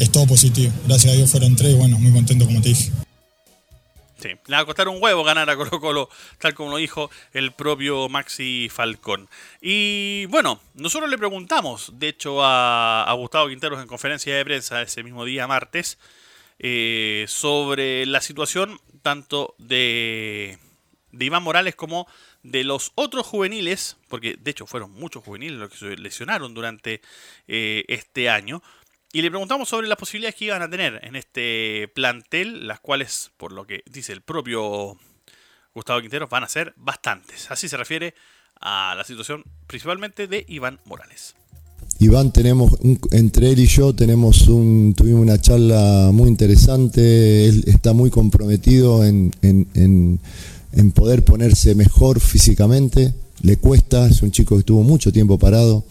es 0.00 0.10
todo 0.10 0.26
positivo. 0.26 0.72
Gracias 0.86 1.12
a 1.12 1.16
Dios 1.16 1.30
fueron 1.30 1.54
tres 1.54 1.72
y 1.72 1.74
bueno, 1.74 1.98
muy 1.98 2.12
contento 2.12 2.44
como 2.44 2.60
te 2.60 2.70
dije. 2.70 2.90
Sí, 4.20 4.28
le 4.46 4.56
va 4.56 4.62
a 4.62 4.64
costar 4.64 4.88
un 4.88 5.02
huevo 5.02 5.24
ganar 5.24 5.48
a 5.50 5.56
Colo 5.56 5.80
Colo, 5.80 6.08
tal 6.38 6.54
como 6.54 6.70
lo 6.70 6.76
dijo 6.76 7.10
el 7.32 7.52
propio 7.52 8.08
Maxi 8.08 8.68
Falcón. 8.68 9.28
Y 9.60 10.26
bueno, 10.26 10.60
nosotros 10.74 11.10
le 11.10 11.18
preguntamos, 11.18 11.92
de 11.94 12.08
hecho, 12.08 12.42
a, 12.42 13.04
a 13.04 13.12
Gustavo 13.14 13.48
Quinteros 13.48 13.80
en 13.80 13.88
conferencia 13.88 14.34
de 14.36 14.44
prensa 14.44 14.82
ese 14.82 15.02
mismo 15.02 15.24
día 15.24 15.46
martes, 15.46 15.98
eh, 16.62 17.26
sobre 17.28 18.06
la 18.06 18.20
situación 18.20 18.80
tanto 19.02 19.54
de, 19.58 20.58
de 21.10 21.24
Iván 21.24 21.42
Morales 21.42 21.74
como 21.74 22.06
de 22.42 22.64
los 22.64 22.92
otros 22.94 23.26
juveniles, 23.26 23.96
porque 24.08 24.36
de 24.38 24.50
hecho 24.50 24.66
fueron 24.66 24.92
muchos 24.92 25.24
juveniles 25.24 25.58
los 25.58 25.70
que 25.70 25.76
se 25.76 25.96
lesionaron 25.96 26.54
durante 26.54 27.02
eh, 27.48 27.84
este 27.88 28.30
año, 28.30 28.62
y 29.12 29.20
le 29.20 29.30
preguntamos 29.30 29.68
sobre 29.68 29.88
las 29.88 29.98
posibilidades 29.98 30.36
que 30.36 30.46
iban 30.46 30.62
a 30.62 30.70
tener 30.70 31.00
en 31.02 31.16
este 31.16 31.90
plantel, 31.94 32.66
las 32.66 32.80
cuales, 32.80 33.30
por 33.36 33.52
lo 33.52 33.66
que 33.66 33.82
dice 33.84 34.12
el 34.12 34.22
propio 34.22 34.98
Gustavo 35.74 36.00
Quintero 36.00 36.28
van 36.28 36.44
a 36.44 36.48
ser 36.48 36.72
bastantes. 36.76 37.50
Así 37.50 37.68
se 37.68 37.76
refiere 37.76 38.14
a 38.58 38.94
la 38.96 39.04
situación 39.04 39.44
principalmente 39.66 40.28
de 40.28 40.46
Iván 40.48 40.80
Morales. 40.86 41.36
Iván, 42.04 42.32
tenemos 42.32 42.72
entre 43.12 43.50
él 43.50 43.60
y 43.60 43.66
yo 43.66 43.94
tenemos 43.94 44.48
un, 44.48 44.92
tuvimos 44.96 45.22
una 45.22 45.40
charla 45.40 46.10
muy 46.12 46.28
interesante. 46.28 47.46
Él 47.46 47.64
está 47.66 47.92
muy 47.92 48.10
comprometido 48.10 49.04
en, 49.04 49.30
en 49.42 50.92
poder 50.92 51.24
ponerse 51.24 51.74
mejor 51.74 52.18
físicamente. 52.18 53.14
Le 53.42 53.56
cuesta, 53.56 54.08
es 54.08 54.22
un 54.22 54.30
chico 54.32 54.56
que 54.56 54.60
estuvo 54.60 54.82
mucho 54.82 55.12
tiempo 55.12 55.38
parado 55.38 55.84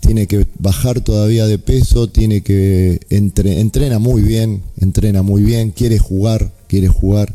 tiene 0.00 0.26
que 0.26 0.46
bajar 0.58 1.00
todavía 1.02 1.46
de 1.46 1.58
peso, 1.58 2.08
tiene 2.08 2.40
que 2.40 3.00
entrena 3.10 3.98
muy 3.98 4.22
bien, 4.22 4.62
entrena 4.80 5.22
muy 5.22 5.42
bien, 5.42 5.70
quiere 5.70 5.98
jugar, 5.98 6.50
quiere 6.66 6.88
jugar, 6.88 7.32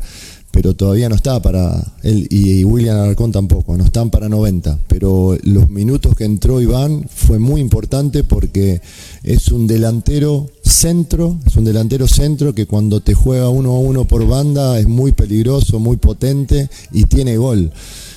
pero 0.56 0.72
todavía 0.74 1.10
no 1.10 1.16
está 1.16 1.42
para 1.42 1.84
él 2.02 2.26
y 2.30 2.64
William 2.64 2.96
Alarcón 2.96 3.30
tampoco, 3.30 3.76
no 3.76 3.84
están 3.84 4.08
para 4.08 4.30
90, 4.30 4.78
pero 4.88 5.36
los 5.42 5.68
minutos 5.68 6.16
que 6.16 6.24
entró 6.24 6.62
Iván 6.62 7.06
fue 7.14 7.38
muy 7.38 7.60
importante 7.60 8.24
porque 8.24 8.80
es 9.22 9.48
un 9.48 9.66
delantero 9.66 10.48
centro, 10.62 11.36
es 11.46 11.56
un 11.56 11.64
delantero 11.66 12.08
centro 12.08 12.54
que 12.54 12.64
cuando 12.64 13.02
te 13.02 13.12
juega 13.12 13.50
uno 13.50 13.72
a 13.72 13.80
uno 13.80 14.06
por 14.06 14.26
banda 14.26 14.78
es 14.78 14.88
muy 14.88 15.12
peligroso, 15.12 15.78
muy 15.78 15.98
potente 15.98 16.70
y 16.90 17.04
tiene 17.04 17.36
gol. 17.36 17.70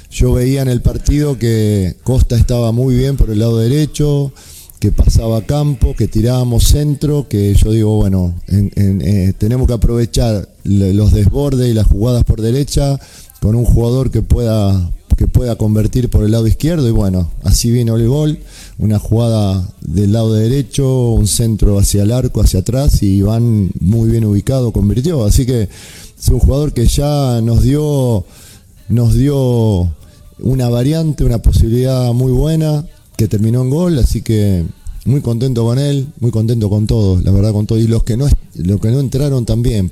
Yo 0.10 0.32
veía 0.32 0.62
en 0.62 0.70
el 0.70 0.82
partido 0.82 1.38
que 1.38 1.98
Costa 2.04 2.38
estaba 2.38 2.72
muy 2.72 2.96
bien 2.96 3.18
por 3.18 3.32
el 3.32 3.40
lado 3.40 3.58
derecho, 3.58 4.32
que 4.80 4.92
pasaba 4.94 5.42
campo, 5.42 5.94
que 5.94 6.08
tirábamos 6.08 6.64
centro, 6.64 7.28
que 7.28 7.54
yo 7.54 7.72
digo, 7.72 7.98
bueno, 7.98 8.34
eh, 8.48 9.34
tenemos 9.38 9.68
que 9.68 9.74
aprovechar 9.74 10.48
los 10.64 11.12
desbordes 11.12 11.70
y 11.70 11.74
las 11.74 11.88
jugadas 11.88 12.24
por 12.24 12.42
derecha 12.42 12.98
con 13.42 13.56
un 13.56 13.66
jugador 13.66 14.10
que 14.10 14.22
pueda, 14.22 14.90
que 15.18 15.28
pueda 15.28 15.58
convertir 15.58 16.10
por 16.10 16.24
el 16.24 16.32
lado 16.32 16.48
izquierdo 16.48 16.88
y 16.88 16.92
bueno, 16.92 17.30
así 17.44 17.72
vino 17.72 17.98
el 17.98 18.08
gol, 18.08 18.40
una 18.78 19.00
jugada 19.00 19.68
del 19.82 20.14
lado 20.14 20.34
derecho, 20.34 21.10
un 21.10 21.28
centro 21.28 21.78
hacia 21.78 22.04
el 22.04 22.12
arco, 22.12 22.42
hacia 22.42 22.62
atrás 22.62 23.04
y 23.04 23.18
Iván 23.18 23.72
muy 23.82 24.10
bien 24.10 24.24
ubicado 24.24 24.72
convirtió, 24.72 25.26
así 25.26 25.46
que 25.46 25.64
es 25.64 26.28
un 26.30 26.40
jugador 26.40 26.74
que 26.74 26.88
ya 26.88 27.42
nos 27.42 27.64
dio 27.64 28.26
nos 28.88 29.14
dio 29.14 29.94
una 30.40 30.70
variante, 30.70 31.26
una 31.26 31.40
posibilidad 31.40 32.14
muy 32.14 32.32
buena 32.32 32.86
que 33.20 33.28
terminó 33.28 33.62
en 33.62 33.70
gol, 33.70 34.00
así 34.00 34.22
que 34.22 34.64
muy 35.04 35.22
contento 35.22 35.66
con 35.66 35.78
él, 35.78 36.08
muy 36.22 36.32
contento 36.32 36.70
con 36.70 36.88
todos, 36.88 37.22
la 37.22 37.32
verdad 37.32 37.52
con 37.52 37.68
todos 37.68 37.82
y 37.82 37.88
los 37.88 38.04
que 38.06 38.16
no 38.16 38.30
los 38.56 38.80
que 38.80 38.88
no 38.88 39.02
entraron 39.02 39.46
también. 39.46 39.92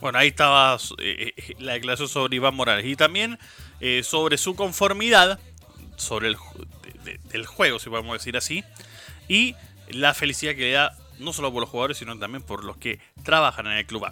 Bueno, 0.00 0.18
ahí 0.18 0.28
estaba 0.28 0.78
eh, 0.98 1.32
eh, 1.36 1.54
la 1.58 1.72
declaración 1.72 2.08
sobre 2.08 2.36
Iván 2.36 2.54
Morales 2.54 2.86
y 2.86 2.94
también 2.94 3.36
eh, 3.80 4.02
sobre 4.04 4.38
su 4.38 4.54
conformidad 4.54 5.40
sobre 5.96 6.28
el 6.28 6.36
del 7.32 7.46
juego, 7.46 7.80
si 7.80 7.90
podemos 7.90 8.12
decir 8.12 8.36
así, 8.36 8.62
y 9.28 9.56
la 9.88 10.14
felicidad 10.14 10.54
que 10.54 10.60
le 10.60 10.70
da 10.70 10.96
no 11.18 11.32
solo 11.32 11.52
por 11.52 11.62
los 11.62 11.70
jugadores, 11.70 11.98
sino 11.98 12.16
también 12.16 12.44
por 12.44 12.64
los 12.64 12.76
que 12.76 13.00
trabajan 13.24 13.66
en 13.66 13.72
el 13.72 13.86
club. 13.86 14.06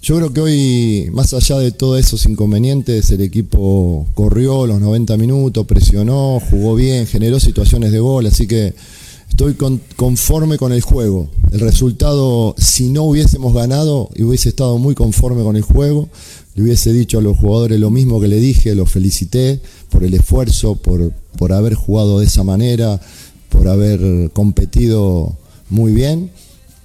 Yo 0.00 0.16
creo 0.16 0.32
que 0.32 0.40
hoy, 0.40 1.10
más 1.12 1.34
allá 1.34 1.58
de 1.58 1.72
todos 1.72 1.98
esos 1.98 2.24
inconvenientes, 2.26 3.10
el 3.10 3.20
equipo 3.20 4.06
corrió 4.14 4.64
los 4.64 4.80
90 4.80 5.16
minutos, 5.16 5.66
presionó, 5.66 6.40
jugó 6.50 6.76
bien, 6.76 7.06
generó 7.06 7.40
situaciones 7.40 7.90
de 7.90 7.98
gol, 7.98 8.26
así 8.26 8.46
que 8.46 8.74
estoy 9.28 9.56
conforme 9.96 10.56
con 10.56 10.72
el 10.72 10.82
juego. 10.82 11.28
El 11.50 11.60
resultado, 11.60 12.54
si 12.58 12.90
no 12.90 13.02
hubiésemos 13.02 13.52
ganado, 13.52 14.08
hubiese 14.16 14.50
estado 14.50 14.78
muy 14.78 14.94
conforme 14.94 15.42
con 15.42 15.56
el 15.56 15.62
juego, 15.62 16.08
le 16.54 16.62
hubiese 16.62 16.92
dicho 16.92 17.18
a 17.18 17.22
los 17.22 17.36
jugadores 17.36 17.80
lo 17.80 17.90
mismo 17.90 18.20
que 18.20 18.28
le 18.28 18.38
dije, 18.38 18.76
los 18.76 18.90
felicité 18.90 19.60
por 19.90 20.04
el 20.04 20.14
esfuerzo, 20.14 20.76
por, 20.76 21.12
por 21.36 21.52
haber 21.52 21.74
jugado 21.74 22.20
de 22.20 22.26
esa 22.26 22.44
manera, 22.44 23.00
por 23.48 23.66
haber 23.66 24.30
competido 24.30 25.36
muy 25.70 25.92
bien 25.92 26.30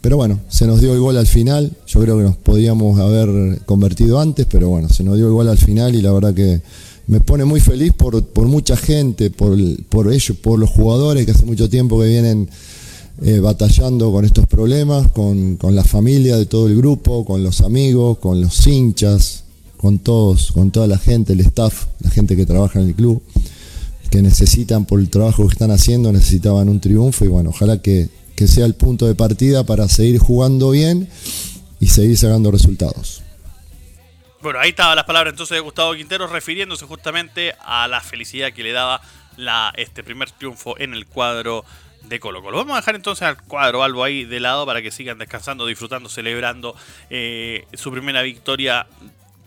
pero 0.03 0.17
bueno, 0.17 0.41
se 0.49 0.67
nos 0.67 0.81
dio 0.81 0.91
el 0.93 0.99
gol 0.99 1.15
al 1.15 1.27
final. 1.27 1.71
Yo 1.87 2.01
creo 2.01 2.17
que 2.17 2.23
nos 2.23 2.35
podíamos 2.35 2.99
haber 2.99 3.61
convertido 3.61 4.19
antes, 4.19 4.45
pero 4.51 4.67
bueno, 4.67 4.89
se 4.89 5.01
nos 5.01 5.15
dio 5.15 5.27
el 5.27 5.31
gol 5.31 5.47
al 5.47 5.57
final 5.57 5.95
y 5.95 6.01
la 6.01 6.11
verdad 6.11 6.33
que 6.33 6.61
me 7.07 7.21
pone 7.21 7.45
muy 7.45 7.61
feliz 7.61 7.93
por, 7.93 8.21
mucha 8.45 8.75
gente, 8.75 9.29
por, 9.29 9.57
por 9.87 10.11
ellos, 10.11 10.35
por 10.39 10.59
los 10.59 10.69
jugadores 10.71 11.25
que 11.25 11.31
hace 11.31 11.45
mucho 11.45 11.69
tiempo 11.69 12.01
que 12.01 12.07
vienen 12.07 12.49
eh, 13.21 13.39
batallando 13.39 14.11
con 14.11 14.25
estos 14.25 14.45
problemas, 14.45 15.09
con, 15.13 15.55
con, 15.55 15.73
la 15.73 15.85
familia 15.85 16.35
de 16.35 16.47
todo 16.47 16.67
el 16.67 16.75
grupo, 16.75 17.23
con 17.23 17.41
los 17.41 17.61
amigos, 17.61 18.17
con 18.17 18.41
los 18.41 18.67
hinchas, 18.67 19.45
con 19.77 19.99
todos, 19.99 20.51
con 20.51 20.71
toda 20.71 20.85
la 20.85 20.97
gente, 20.97 21.31
el 21.31 21.39
staff, 21.39 21.85
la 22.01 22.09
gente 22.09 22.35
que 22.35 22.45
trabaja 22.45 22.81
en 22.81 22.87
el 22.87 22.93
club, 22.93 23.21
que 24.11 24.21
necesitan 24.21 24.83
por 24.83 24.99
el 24.99 25.09
trabajo 25.09 25.47
que 25.47 25.53
están 25.53 25.71
haciendo, 25.71 26.11
necesitaban 26.11 26.67
un 26.67 26.81
triunfo 26.81 27.23
y 27.23 27.29
bueno, 27.29 27.51
ojalá 27.51 27.81
que 27.81 28.09
que 28.35 28.47
sea 28.47 28.65
el 28.65 28.75
punto 28.75 29.07
de 29.07 29.15
partida 29.15 29.65
para 29.65 29.87
seguir 29.87 30.19
jugando 30.19 30.71
bien 30.71 31.09
y 31.79 31.87
seguir 31.87 32.17
sacando 32.17 32.51
resultados. 32.51 33.23
Bueno, 34.41 34.59
ahí 34.59 34.71
estaban 34.71 34.95
las 34.95 35.05
palabras 35.05 35.31
entonces 35.31 35.55
de 35.55 35.61
Gustavo 35.61 35.93
Quintero 35.93 36.27
refiriéndose 36.27 36.85
justamente 36.85 37.55
a 37.63 37.87
la 37.87 38.01
felicidad 38.01 38.51
que 38.51 38.63
le 38.63 38.73
daba 38.73 39.01
este 39.75 40.03
primer 40.03 40.31
triunfo 40.31 40.77
en 40.77 40.93
el 40.93 41.05
cuadro 41.05 41.63
de 42.03 42.19
Colo 42.19 42.41
Colo. 42.41 42.57
Vamos 42.57 42.73
a 42.73 42.77
dejar 42.77 42.95
entonces 42.95 43.23
al 43.23 43.41
cuadro 43.41 43.83
algo 43.83 44.03
ahí 44.03 44.25
de 44.25 44.39
lado 44.39 44.65
para 44.65 44.81
que 44.81 44.91
sigan 44.91 45.17
descansando, 45.17 45.65
disfrutando, 45.65 46.09
celebrando 46.09 46.75
eh, 47.09 47.65
su 47.73 47.91
primera 47.91 48.21
victoria 48.21 48.87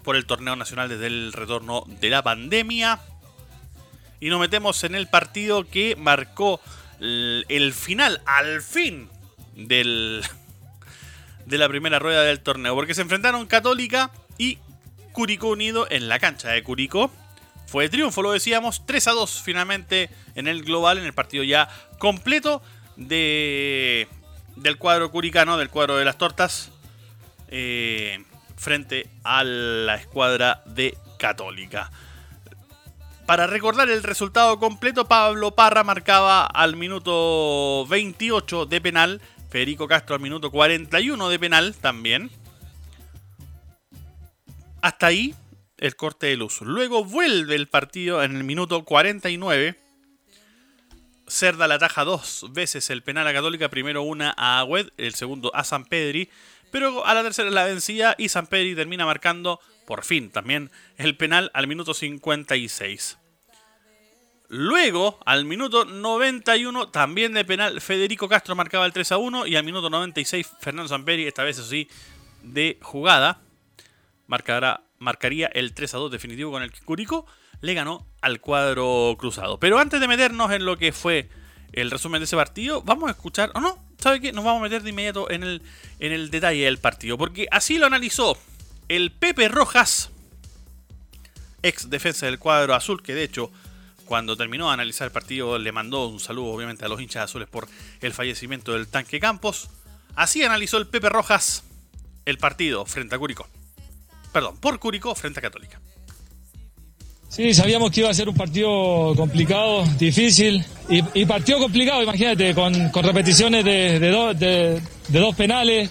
por 0.03 0.17
el 0.17 0.25
torneo 0.25 0.57
nacional 0.57 0.89
desde 0.89 1.09
el 1.09 1.33
retorno 1.33 1.85
de 2.01 2.11
la 2.11 2.23
pandemia. 2.23 3.01
Y 4.21 4.31
nos 4.31 4.41
metemos 4.41 4.83
en 4.85 4.95
el 4.95 5.09
partido 5.09 5.69
que 5.69 5.95
marcó 5.97 6.61
el 7.01 7.73
final, 7.75 8.23
al 8.27 8.63
fin, 8.63 9.09
del, 9.55 10.23
de 11.47 11.59
la 11.59 11.69
primera 11.69 11.99
rueda 11.99 12.23
del 12.23 12.41
torneo. 12.41 12.75
Porque 12.75 12.95
se 12.95 13.03
enfrentaron 13.03 13.47
Católica 13.47 14.11
y 14.39 14.59
Curicó 15.13 15.49
Unido 15.49 15.87
en 15.91 16.09
la 16.09 16.19
cancha 16.19 16.51
de 16.51 16.63
Curicó. 16.63 17.11
Fue 17.67 17.89
triunfo, 17.89 18.23
lo 18.23 18.33
decíamos, 18.33 18.87
3 18.87 19.09
a 19.09 19.13
2 19.13 19.43
finalmente 19.43 20.09
en 20.35 20.47
el 20.47 20.63
global, 20.63 20.99
en 20.99 21.05
el 21.05 21.15
partido 21.15 21.43
ya 21.43 21.69
completo 21.99 22.63
de, 22.97 24.09
del 24.55 24.79
cuadro 24.79 25.11
curicano, 25.11 25.57
del 25.57 25.69
cuadro 25.69 25.97
de 25.97 26.05
las 26.05 26.17
tortas, 26.17 26.71
eh, 27.49 28.23
frente 28.57 29.09
a 29.25 29.43
la 29.43 29.97
escuadra 29.97 30.63
de 30.67 30.97
Católica. 31.19 31.91
Para 33.27 33.49
recordar 33.49 33.91
el 33.91 34.05
resultado 34.05 34.61
completo, 34.61 35.09
Pablo 35.09 35.51
Parra 35.51 35.83
marcaba 35.83 36.47
al 36.47 36.77
minuto 36.77 37.85
28 37.89 38.67
de 38.67 38.81
penal, 38.81 39.21
Federico 39.51 39.89
Castro 39.89 40.15
al 40.15 40.21
minuto 40.21 40.53
41 40.53 41.29
de 41.29 41.39
penal 41.41 41.75
también. 41.75 42.31
Hasta 44.81 45.09
ahí 45.09 45.35
el 45.79 45.97
corte 45.97 46.29
de 46.29 46.37
luz. 46.37 46.61
Luego 46.61 47.05
vuelve 47.05 47.57
el 47.57 47.67
partido 47.67 48.23
en 48.23 48.37
el 48.37 48.45
minuto 48.45 48.85
49. 48.85 49.77
Cerda 51.27 51.67
la 51.67 51.81
taja 51.81 52.05
dos 52.05 52.47
veces 52.53 52.89
el 52.91 53.03
penal 53.03 53.27
a 53.27 53.33
Católica, 53.33 53.69
primero 53.69 54.03
una 54.03 54.33
a 54.37 54.61
Agüed, 54.61 54.91
el 54.99 55.17
segundo 55.17 55.51
a 55.53 55.65
San 55.65 55.85
Pedri, 55.85 56.31
pero 56.71 57.05
a 57.05 57.13
la 57.13 57.25
tercera 57.25 57.51
la 57.51 57.65
vencía 57.65 58.15
y 58.17 58.29
San 58.29 58.47
Pedri 58.47 58.77
termina 58.77 59.05
marcando 59.05 59.59
por 59.87 60.05
fin 60.05 60.31
también 60.31 60.71
el 60.99 61.17
penal 61.17 61.51
al 61.55 61.67
minuto 61.67 61.95
56. 61.95 63.19
Luego, 64.49 65.19
al 65.25 65.45
minuto 65.45 65.85
91, 65.85 66.89
también 66.89 67.33
de 67.33 67.45
penal, 67.45 67.81
Federico 67.81 68.29
Castro 68.29 68.55
marcaba 68.55 68.87
el 68.87 68.93
3 68.93 69.13
a 69.13 69.19
1. 69.19 69.47
Y 69.47 69.57
al 69.57 69.65
minuto 69.65 69.91
96, 69.91 70.49
Fernando 70.61 70.89
Samperi, 70.89 71.27
esta 71.27 71.43
vez 71.43 71.59
eso 71.59 71.69
sí, 71.69 71.89
de 72.43 72.79
jugada, 72.81 73.41
marcará, 74.29 74.83
marcaría 74.99 75.49
el 75.49 75.75
3 75.75 75.95
a 75.95 75.99
2 75.99 76.13
definitivo 76.13 76.53
con 76.53 76.63
el 76.63 76.71
que 76.71 76.81
Curicó 76.81 77.27
le 77.61 77.75
ganó 77.75 78.07
al 78.21 78.41
cuadro 78.41 79.17
cruzado. 79.19 79.59
Pero 79.59 79.79
antes 79.79 80.01
de 80.01 80.07
meternos 80.07 80.53
en 80.53 80.65
lo 80.65 80.77
que 80.77 80.93
fue 80.93 81.29
el 81.73 81.91
resumen 81.91 82.21
de 82.21 82.25
ese 82.27 82.37
partido, 82.37 82.83
vamos 82.83 83.09
a 83.09 83.13
escuchar, 83.13 83.51
o 83.55 83.61
no, 83.61 83.85
¿sabe 83.99 84.21
qué? 84.21 84.33
Nos 84.33 84.45
vamos 84.45 84.61
a 84.61 84.63
meter 84.63 84.83
de 84.83 84.91
inmediato 84.91 85.29
en 85.31 85.43
el, 85.43 85.63
en 85.99 86.13
el 86.13 86.31
detalle 86.31 86.65
del 86.65 86.79
partido. 86.79 87.19
Porque 87.19 87.49
así 87.51 87.79
lo 87.79 87.87
analizó 87.87 88.39
el 88.89 89.13
Pepe 89.13 89.49
Rojas, 89.49 90.11
ex 91.63 91.91
defensa 91.91 92.27
del 92.27 92.39
cuadro 92.39 92.75
azul, 92.75 93.03
que 93.03 93.15
de 93.15 93.25
hecho 93.25 93.51
cuando 94.05 94.37
terminó 94.37 94.69
de 94.69 94.75
analizar 94.75 95.07
el 95.07 95.13
partido 95.13 95.59
le 95.59 95.73
mandó 95.73 96.07
un 96.07 96.21
saludo 96.21 96.53
obviamente 96.53 96.85
a 96.85 96.89
los 96.89 97.01
hinchas 97.01 97.25
azules 97.25 97.49
por 97.49 97.69
el 98.01 98.13
fallecimiento 98.13 98.73
del 98.73 98.87
tanque 98.89 99.21
Campos. 99.21 99.69
Así 100.15 100.43
analizó 100.43 100.79
el 100.79 100.87
Pepe 100.87 101.09
Rojas 101.09 101.65
el 102.25 102.39
partido 102.39 102.87
frente 102.87 103.15
a 103.15 103.19
Curicó. 103.19 103.49
Perdón, 104.33 104.59
por 104.59 104.79
Curicó 104.79 105.15
frente 105.15 105.41
a 105.41 105.43
Católica. 105.43 105.81
Sí, 107.29 107.53
sabíamos 107.53 107.91
que 107.91 108.01
iba 108.01 108.09
a 108.09 108.15
ser 108.15 108.29
un 108.29 108.35
partido 108.35 109.15
complicado, 109.17 109.85
difícil 109.99 110.65
y, 110.89 111.25
partido 111.27 111.59
complicado, 111.59 112.03
imagínate, 112.03 112.55
con, 112.55 112.73
repeticiones 113.03 113.65
de, 113.65 113.99
de, 113.99 115.21
dos 115.21 115.35
penales, 115.35 115.91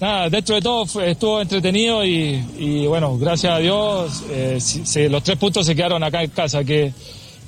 nada, 0.00 0.30
dentro 0.30 0.54
de 0.54 0.62
todo 0.62 1.02
estuvo 1.02 1.40
entretenido 1.40 2.04
y, 2.04 2.86
bueno, 2.86 3.16
gracias 3.18 3.52
a 3.52 3.58
Dios 3.58 4.24
eh, 4.30 5.08
los 5.08 5.22
tres 5.22 5.38
puntos 5.38 5.66
se 5.66 5.74
quedaron 5.74 6.02
acá 6.02 6.22
en 6.22 6.30
casa, 6.30 6.64
que, 6.64 6.92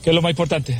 es 0.04 0.14
lo 0.14 0.22
más 0.22 0.30
importante. 0.30 0.78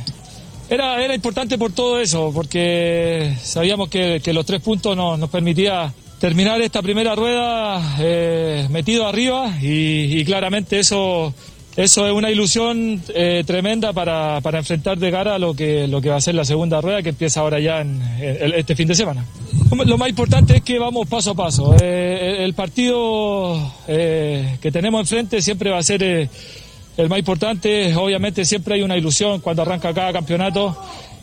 Era, 0.69 1.03
era 1.03 1.13
importante 1.13 1.57
por 1.57 1.73
todo 1.73 1.99
eso, 1.99 2.31
porque 2.33 3.35
sabíamos 3.41 3.89
que, 3.89 4.21
los 4.33 4.45
tres 4.45 4.61
puntos 4.61 4.95
nos, 4.95 5.19
nos 5.19 5.29
permitía 5.29 5.93
terminar 6.19 6.59
esta 6.61 6.81
primera 6.81 7.15
rueda 7.15 7.95
eh, 7.99 8.67
metido 8.69 9.07
arriba 9.07 9.53
y, 9.61 10.23
claramente 10.25 10.79
eso 10.79 11.33
eso 11.77 12.05
es 12.05 12.13
una 12.13 12.29
ilusión 12.29 13.01
eh, 13.15 13.43
tremenda 13.45 13.93
para, 13.93 14.41
para, 14.41 14.57
enfrentar 14.57 14.97
de 14.97 15.09
cara 15.11 15.35
a 15.35 15.39
lo 15.39 15.53
que, 15.53 15.87
lo 15.87 16.01
que 16.01 16.09
va 16.09 16.17
a 16.17 16.21
ser 16.21 16.35
la 16.35 16.43
segunda 16.43 16.81
rueda 16.81 17.01
que 17.01 17.09
empieza 17.09 17.39
ahora 17.39 17.59
ya 17.59 17.85
este 18.19 18.75
fin 18.75 18.87
de 18.87 18.95
semana. 18.95 19.25
Lo 19.85 19.97
más 19.97 20.09
importante 20.09 20.57
es 20.57 20.61
que 20.63 20.79
vamos 20.79 21.07
paso 21.07 21.31
a 21.31 21.35
paso. 21.35 21.75
Eh, 21.81 22.37
el 22.39 22.53
partido 22.53 23.73
que 23.85 24.71
tenemos 24.71 25.01
enfrente 25.01 25.41
siempre 25.41 25.69
va 25.69 25.77
a 25.77 25.83
ser 25.83 26.01
el 26.03 27.09
más 27.09 27.19
importante. 27.19 27.95
Obviamente 27.95 28.43
siempre 28.43 28.75
hay 28.75 28.81
una 28.81 28.97
ilusión 28.97 29.39
cuando 29.39 29.61
arranca 29.61 29.93
cada 29.93 30.11
campeonato 30.11 30.75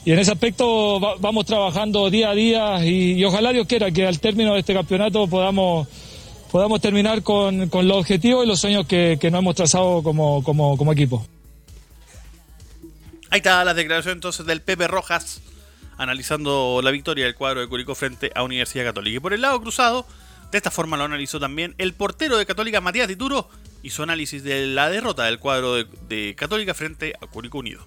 y 0.06 0.12
en 0.12 0.18
ese 0.18 0.32
aspecto 0.32 1.00
vamos 1.18 1.46
trabajando 1.46 2.10
día 2.10 2.30
a 2.30 2.34
día 2.34 2.84
y, 2.84 3.24
ojalá 3.24 3.52
Dios 3.52 3.66
quiera 3.66 3.90
que 3.90 4.06
al 4.06 4.20
término 4.20 4.52
de 4.52 4.60
este 4.60 4.74
campeonato 4.74 5.26
podamos, 5.26 5.88
podamos 6.54 6.80
terminar 6.80 7.24
con, 7.24 7.68
los 7.68 7.96
objetivos 7.96 8.44
y 8.44 8.46
los 8.46 8.60
sueños 8.60 8.86
que, 8.86 9.18
que 9.20 9.28
nos 9.28 9.40
hemos 9.40 9.56
trazado 9.56 10.04
como, 10.04 10.44
como, 10.44 10.92
equipo. 10.92 11.26
Ahí 13.28 13.38
está 13.38 13.64
la 13.64 13.74
declaración 13.74 14.18
entonces 14.18 14.46
del 14.46 14.62
Pepe 14.62 14.86
Rojas 14.86 15.40
analizando 15.98 16.78
la 16.80 16.92
victoria 16.92 17.24
del 17.24 17.34
cuadro 17.34 17.60
de 17.60 17.66
Curicó 17.66 17.96
frente 17.96 18.30
a 18.36 18.44
Universidad 18.44 18.84
Católica. 18.84 19.16
Y 19.16 19.18
por 19.18 19.32
el 19.32 19.40
lado 19.40 19.60
cruzado, 19.60 20.06
de 20.52 20.58
esta 20.58 20.70
forma 20.70 20.96
lo 20.96 21.02
analizó 21.02 21.40
también 21.40 21.74
el 21.76 21.92
portero 21.92 22.38
de 22.38 22.46
Católica 22.46 22.80
Matías 22.80 23.08
Dituro 23.08 23.48
y 23.82 23.90
su 23.90 24.04
análisis 24.04 24.44
de 24.44 24.68
la 24.68 24.90
derrota 24.90 25.24
del 25.24 25.40
cuadro 25.40 25.74
de, 25.74 25.88
de 26.08 26.36
Católica 26.36 26.72
frente 26.72 27.14
a 27.20 27.26
Curicó 27.26 27.58
Unido. 27.58 27.84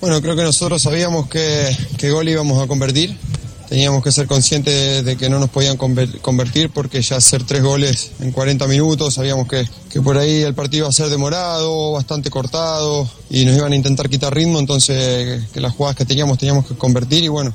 Bueno, 0.00 0.20
creo 0.20 0.34
que 0.34 0.42
nosotros 0.42 0.82
sabíamos 0.82 1.28
que, 1.28 1.70
que 1.98 2.10
gol 2.10 2.28
íbamos 2.28 2.60
a 2.60 2.66
convertir. 2.66 3.16
Teníamos 3.72 4.04
que 4.04 4.12
ser 4.12 4.26
conscientes 4.26 5.02
de, 5.02 5.16
que 5.16 5.30
no 5.30 5.38
nos 5.38 5.48
podían 5.48 5.78
convertir 5.78 6.68
porque 6.68 7.00
ya 7.00 7.16
hacer 7.16 7.42
tres 7.44 7.62
goles 7.62 8.10
en 8.20 8.30
40 8.30 8.66
minutos, 8.66 9.14
sabíamos 9.14 9.48
que, 9.48 9.66
que, 9.88 10.02
por 10.02 10.18
ahí 10.18 10.42
el 10.42 10.52
partido 10.52 10.80
iba 10.80 10.88
a 10.90 10.92
ser 10.92 11.08
demorado, 11.08 11.92
bastante 11.92 12.28
cortado 12.28 13.08
y 13.30 13.46
nos 13.46 13.56
iban 13.56 13.72
a 13.72 13.74
intentar 13.76 14.10
quitar 14.10 14.34
ritmo, 14.34 14.58
entonces 14.58 15.48
que 15.54 15.60
las 15.62 15.72
jugadas 15.72 15.96
que 15.96 16.04
teníamos 16.04 16.36
teníamos 16.36 16.66
que 16.66 16.74
convertir 16.74 17.24
y 17.24 17.28
bueno, 17.28 17.54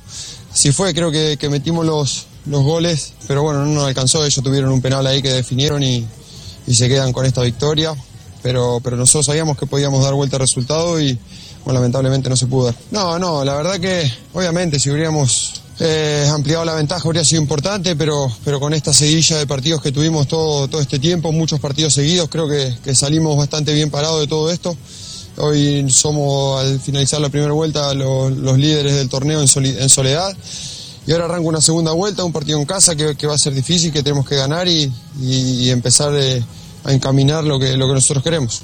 así 0.52 0.72
fue, 0.72 0.92
creo 0.96 1.12
que, 1.12 1.38
metimos 1.52 1.86
los, 1.86 2.26
los 2.48 2.64
goles, 2.64 3.14
pero 3.28 3.44
bueno, 3.44 3.64
no 3.64 3.74
nos 3.74 3.84
alcanzó, 3.84 4.26
ellos 4.26 4.44
tuvieron 4.44 4.72
un 4.72 4.82
penal 4.82 5.06
ahí 5.06 5.22
que 5.22 5.32
definieron 5.32 5.84
y, 5.84 6.04
y 6.66 6.74
se 6.74 6.90
quedan 6.90 7.14
con 7.14 7.28
esta 7.28 7.44
victoria, 7.44 7.94
pero, 8.42 8.80
pero 8.84 8.98
nosotros 8.98 9.28
sabíamos 9.28 9.56
que 9.56 9.68
podíamos 9.68 10.04
dar 10.04 10.16
vuelta 10.16 10.38
al 10.38 10.42
resultado 10.42 11.00
y 11.00 11.16
lamentablemente 11.64 12.28
no 12.28 12.36
se 12.36 12.48
pudo 12.48 12.66
dar. 12.66 12.76
No, 12.90 13.20
no, 13.20 13.46
la 13.46 13.54
verdad 13.54 13.80
que 13.80 14.12
obviamente 14.34 14.80
si 14.80 14.90
hubiéramos 14.90 15.62
eh, 15.80 16.28
ampliado 16.34 16.66
la 16.66 16.74
ventaja 16.74 17.04
habría 17.06 17.24
sido 17.24 17.42
importante, 17.42 17.96
pero, 17.96 18.32
pero 18.44 18.60
con 18.60 18.74
esta 18.74 18.94
seguilla 18.94 19.38
de 19.38 19.46
partidos 19.46 19.82
que 19.82 19.92
tuvimos 19.92 20.28
todo, 20.28 20.68
todo 20.68 20.82
este 20.82 20.98
tiempo, 20.98 21.32
muchos 21.32 21.60
partidos 21.60 21.94
seguidos, 21.94 22.30
creo 22.30 22.48
que, 22.48 22.96
salimos 22.96 23.38
bastante 23.38 23.74
bien 23.74 23.92
parados 23.92 24.22
de 24.22 24.28
todo 24.28 24.52
esto. 24.52 24.76
Hoy 25.38 25.88
somos, 25.92 26.60
al 26.62 26.80
finalizar 26.80 27.22
la 27.22 27.30
primera 27.30 27.54
vuelta, 27.54 27.94
los, 27.94 28.58
líderes 28.58 28.96
del 28.96 29.08
torneo 29.08 29.40
en, 29.40 29.48
soledad. 29.48 30.36
Y 31.06 31.12
ahora 31.12 31.26
arranca 31.26 31.48
una 31.48 31.62
segunda 31.62 31.92
vuelta, 31.92 32.24
un 32.24 32.34
partido 32.34 32.60
en 32.60 32.66
casa 32.66 32.96
que, 32.96 33.28
va 33.28 33.36
a 33.36 33.38
ser 33.38 33.54
difícil, 33.54 33.94
que 33.94 34.02
tenemos 34.02 34.28
que 34.28 34.36
ganar 34.36 34.68
y, 34.68 34.92
empezar 35.70 36.12
eh, 36.16 36.44
a 36.84 36.92
encaminar 36.92 37.44
lo 37.44 37.60
que, 37.60 37.78
lo 37.78 37.88
que 37.88 37.94
nosotros 37.94 38.24
queremos. 38.24 38.64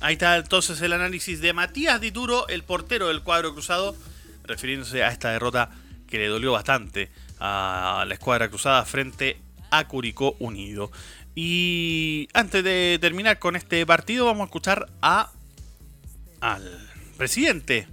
Ahí 0.00 0.14
está 0.14 0.36
entonces 0.36 0.80
el 0.82 0.92
análisis 0.92 1.40
de 1.40 1.52
Matías 1.52 2.00
Dituro, 2.00 2.48
el 2.48 2.64
portero 2.64 3.08
del 3.08 3.22
cuadro 3.22 3.54
cruzado, 3.54 3.94
refiriéndose 4.46 5.02
a 5.02 5.08
esta 5.08 5.30
derrota 5.30 5.70
que 6.06 6.18
le 6.18 6.28
dolió 6.28 6.52
bastante 6.52 7.10
a 7.38 8.04
la 8.06 8.14
escuadra 8.14 8.48
cruzada 8.48 8.84
frente 8.84 9.38
a 9.70 9.86
Curicó 9.88 10.36
Unido. 10.38 10.90
Y 11.34 12.28
antes 12.32 12.64
de 12.64 12.98
terminar 13.00 13.38
con 13.38 13.56
este 13.56 13.84
partido, 13.84 14.24
vamos 14.24 14.42
a 14.42 14.44
escuchar 14.46 14.88
a 15.02 15.32
al 16.40 16.62
presidente 17.16 17.88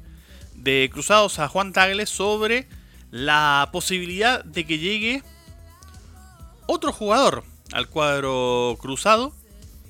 de 0.55 0.89
Cruzados, 0.91 1.39
a 1.39 1.47
Juan 1.47 1.73
Tagle, 1.73 2.05
sobre 2.05 2.67
la 3.09 3.69
posibilidad 3.71 4.43
de 4.43 4.65
que 4.65 4.79
llegue 4.79 5.23
otro 6.67 6.93
jugador 6.93 7.43
al 7.71 7.89
cuadro 7.89 8.77
cruzado. 8.79 9.33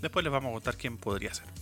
Después 0.02 0.24
les 0.24 0.32
vamos 0.32 0.50
a 0.50 0.54
contar 0.54 0.78
quién 0.78 0.98
podría 0.98 1.34
ser 1.34 1.54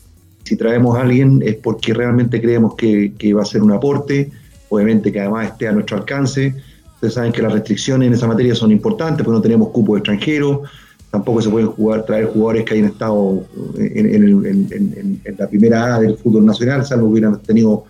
si 0.43 0.57
traemos 0.57 0.97
a 0.97 1.01
alguien 1.01 1.41
es 1.45 1.55
porque 1.55 1.93
realmente 1.93 2.41
creemos 2.41 2.75
que, 2.75 3.33
va 3.33 3.41
a 3.41 3.45
ser 3.45 3.61
un 3.61 3.71
aporte, 3.71 4.31
obviamente 4.71 5.11
que 5.11 5.19
además 5.19 5.51
esté 5.51 5.67
a 5.67 5.73
nuestro 5.73 5.97
alcance. 5.97 6.55
Ustedes 6.95 7.13
saben 7.13 7.31
que 7.31 7.41
las 7.41 7.51
restricciones 7.51 8.07
en 8.07 8.13
esa 8.13 8.27
materia 8.27 8.55
son 8.55 8.71
importantes, 8.71 9.23
porque 9.23 9.35
no 9.35 9.41
tenemos 9.41 9.69
cupo 9.69 9.97
extranjero, 9.97 10.63
tampoco 11.11 11.41
se 11.41 11.49
pueden 11.49 11.67
jugar, 11.67 12.05
traer 12.05 12.27
jugadores 12.27 12.63
que 12.63 12.73
hayan 12.75 12.85
estado 12.85 13.43
en, 13.77 15.21
la 15.37 15.47
primera 15.47 15.95
A 15.95 15.99
del 15.99 16.15
fútbol 16.17 16.45
nacional, 16.45 16.85
salvo 16.85 17.07
que 17.07 17.11
hubieran 17.11 17.39
tenido 17.41 17.83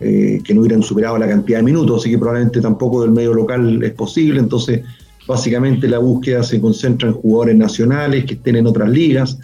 eh, 0.00 0.40
que 0.44 0.54
no 0.54 0.60
hubieran 0.60 0.82
superado 0.82 1.18
la 1.18 1.26
cantidad 1.26 1.58
de 1.58 1.64
minutos, 1.64 2.02
así 2.02 2.10
que 2.10 2.18
probablemente 2.18 2.60
tampoco 2.60 3.02
del 3.02 3.10
medio 3.10 3.34
local 3.34 3.82
es 3.82 3.92
posible, 3.92 4.38
entonces 4.38 4.82
básicamente 5.26 5.88
la 5.88 5.98
búsqueda 5.98 6.44
se 6.44 6.60
concentra 6.60 7.08
en 7.08 7.14
jugadores 7.14 7.56
nacionales 7.56 8.24
que 8.24 8.34
estén 8.34 8.54
en 8.54 8.68
otras 8.68 8.88
ligas, 8.88 9.38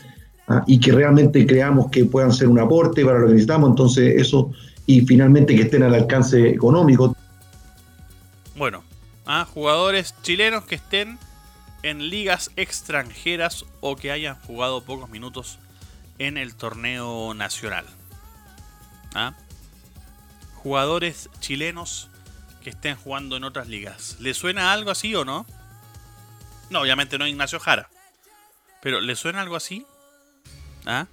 ¿ah? 0.47 0.63
y 0.69 0.79
que 0.79 0.93
realmente 0.93 1.45
creamos 1.47 1.91
que 1.91 2.05
puedan 2.05 2.33
ser 2.33 2.47
un 2.47 2.61
aporte 2.61 3.05
para 3.05 3.19
lo 3.19 3.27
que 3.27 3.33
necesitamos, 3.33 3.71
entonces 3.71 4.15
eso, 4.21 4.53
y 4.89 5.03
finalmente 5.03 5.55
que 5.55 5.63
estén 5.63 5.83
al 5.83 5.95
alcance 5.95 6.49
económico. 6.49 7.15
Bueno, 8.57 8.83
¿ah? 9.27 9.45
jugadores 9.45 10.15
chilenos 10.23 10.65
que 10.65 10.77
estén 10.77 11.19
en 11.83 12.09
ligas 12.09 12.51
extranjeras 12.57 13.67
o 13.83 13.97
que 13.97 14.11
hayan 14.11 14.41
jugado 14.41 14.83
pocos 14.83 15.11
minutos 15.11 15.59
en 16.19 16.39
el 16.39 16.55
torneo 16.55 17.35
nacional. 17.35 17.85
¿Ah? 19.15 19.35
Jugadores 20.55 21.29
chilenos 21.39 22.09
que 22.63 22.71
estén 22.71 22.97
jugando 22.97 23.37
en 23.37 23.45
otras 23.45 23.69
ligas. 23.69 24.17
¿Le 24.21 24.33
suena 24.33 24.73
algo 24.73 24.91
así 24.91 25.15
o 25.15 25.27
no? 25.27 25.45
No, 26.71 26.81
obviamente 26.81 27.19
no 27.19 27.27
Ignacio 27.27 27.61
Jara. 27.61 27.91
Pero 28.81 29.03
¿le 29.03 29.17
suena 29.17 29.43
algo 29.43 29.55
así? 29.55 29.85
¿Ah? 30.87 31.07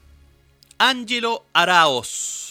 Ángelo 0.78 1.46
Araos. 1.52 2.45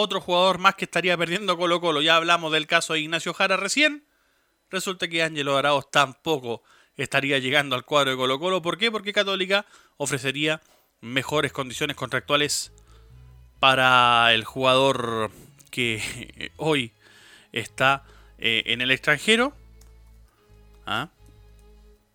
Otro 0.00 0.20
jugador 0.20 0.58
más 0.58 0.76
que 0.76 0.84
estaría 0.84 1.16
perdiendo 1.16 1.56
Colo 1.56 1.80
Colo. 1.80 2.00
Ya 2.00 2.14
hablamos 2.14 2.52
del 2.52 2.68
caso 2.68 2.92
de 2.92 3.00
Ignacio 3.00 3.34
Jara 3.34 3.56
recién. 3.56 4.04
Resulta 4.70 5.08
que 5.08 5.24
Ángelo 5.24 5.56
Araos 5.56 5.90
tampoco 5.90 6.62
estaría 6.96 7.40
llegando 7.40 7.74
al 7.74 7.84
cuadro 7.84 8.12
de 8.12 8.16
Colo 8.16 8.38
Colo. 8.38 8.62
¿Por 8.62 8.78
qué? 8.78 8.92
Porque 8.92 9.12
Católica 9.12 9.66
ofrecería 9.96 10.62
mejores 11.00 11.50
condiciones 11.50 11.96
contractuales 11.96 12.70
para 13.58 14.32
el 14.34 14.44
jugador 14.44 15.32
que 15.72 16.52
hoy 16.58 16.92
está 17.50 18.04
eh, 18.38 18.62
en 18.66 18.80
el 18.82 18.92
extranjero. 18.92 19.52
¿Ah? 20.86 21.08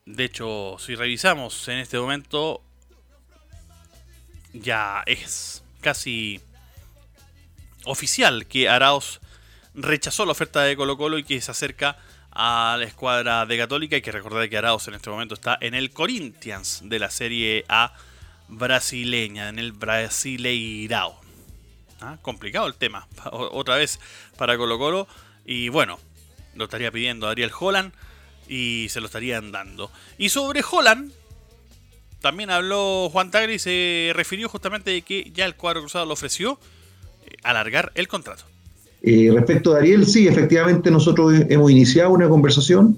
De 0.06 0.24
hecho, 0.24 0.78
si 0.80 0.96
revisamos 0.96 1.67
en 1.67 1.80
este 1.80 2.00
momento, 2.00 2.62
ya 4.54 5.04
es 5.06 5.65
casi 5.82 6.39
oficial 7.86 8.48
que 8.48 8.69
Araos 8.69 9.19
rechazó 9.74 10.26
la 10.26 10.32
oferta 10.32 10.62
de 10.62 10.76
Colo 10.76 10.98
Colo 10.98 11.17
y 11.17 11.24
que 11.24 11.41
se 11.41 11.52
acerca 11.52 11.98
a 12.32 12.76
la 12.80 12.86
escuadra 12.86 13.46
de 13.46 13.58
Católica. 13.58 13.96
Hay 13.96 14.02
que 14.02 14.12
recordar 14.12 14.50
que 14.50 14.58
Araos 14.58 14.88
en 14.88 14.96
este 14.96 15.10
momento 15.10 15.34
está 15.34 15.58
en 15.62 15.74
el 15.74 15.91
Corinthians 15.91 16.82
de 16.86 17.00
la 17.00 17.10
Serie 17.10 17.65
A 17.67 17.93
brasileña, 18.48 19.50
en 19.50 19.60
el 19.60 19.72
Brasileirao. 19.72 21.19
¿Ah? 22.02 22.17
Complicado 22.22 22.67
el 22.67 22.76
tema, 22.76 23.08
otra 23.32 23.76
vez 23.76 24.00
para 24.38 24.58
Colo 24.58 24.78
Colo. 24.78 25.08
Y 25.46 25.69
bueno, 25.69 26.00
lo 26.56 26.65
estaría 26.65 26.91
pidiendo 26.91 27.28
Ariel 27.28 27.52
Holland 27.58 27.93
y 28.48 28.88
se 28.89 29.00
lo 29.00 29.08
estarían 29.08 29.52
dando. 29.52 29.91
Y 30.17 30.30
sobre 30.30 30.63
Holland, 30.69 31.12
también 32.22 32.50
habló 32.50 33.10
Juan 33.12 33.32
Tagri 33.32 33.60
se 33.60 34.12
refirió 34.15 34.48
justamente 34.48 34.91
de 34.91 35.02
que 35.02 35.30
ya 35.34 35.46
el 35.46 35.56
cuadro 35.56 35.82
cruzado 35.82 36.06
le 36.06 36.13
ofreció 36.13 36.60
alargar 37.43 37.91
el 37.95 38.08
contrato. 38.08 38.43
Eh, 39.01 39.29
respecto 39.34 39.73
a 39.73 39.79
Ariel, 39.79 40.06
sí, 40.06 40.27
efectivamente 40.27 40.89
nosotros 40.89 41.34
hemos 41.49 41.71
iniciado 41.71 42.12
una 42.12 42.29
conversación, 42.29 42.97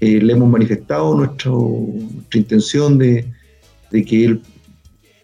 eh, 0.00 0.20
le 0.20 0.32
hemos 0.32 0.48
manifestado 0.48 1.14
nuestra 1.16 1.50
intención 2.34 2.96
de, 2.98 3.26
que 3.90 4.24
él, 4.24 4.42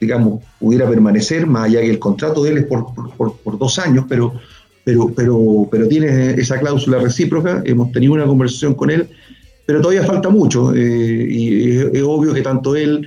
digamos, 0.01 0.43
pudiera 0.59 0.89
permanecer, 0.89 1.47
más 1.47 1.67
allá 1.67 1.81
que 1.81 1.91
el 1.91 1.99
contrato 1.99 2.43
de 2.43 2.51
él 2.51 2.59
es 2.59 2.65
por, 2.67 2.93
por, 3.17 3.59
dos 3.59 3.79
años, 3.79 4.07
pero, 4.09 4.35
pero, 4.85 5.13
pero, 5.15 5.69
pero 5.71 5.89
tiene 5.89 6.33
esa 6.33 6.59
cláusula 6.59 6.99
recíproca, 6.99 7.63
hemos 7.65 7.93
tenido 7.93 8.15
una 8.15 8.27
conversación 8.27 8.75
con 8.75 8.91
él 8.91 9.09
pero 9.67 9.83
todavía 9.83 10.03
falta 10.03 10.31
mucho 10.31 10.75
y 10.75 11.77
es, 11.77 12.03
obvio 12.03 12.33
que 12.33 12.41
tanto 12.41 12.75
él 12.75 13.07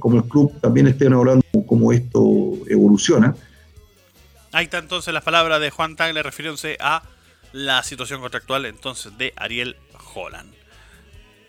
como 0.00 0.16
el 0.16 0.24
club 0.24 0.50
también 0.60 0.88
estén 0.88 1.12
hablando 1.12 1.44
cómo 1.64 1.92
esto 1.92 2.54
evoluciona. 2.68 3.36
Ahí 4.56 4.64
está 4.64 4.78
entonces 4.78 5.12
las 5.12 5.22
palabras 5.22 5.60
de 5.60 5.68
Juan 5.68 5.96
Tagle 5.96 6.22
refiriéndose 6.22 6.78
a 6.80 7.02
la 7.52 7.82
situación 7.82 8.22
contractual 8.22 8.64
entonces 8.64 9.18
de 9.18 9.34
Ariel 9.36 9.76
Holland. 10.14 10.50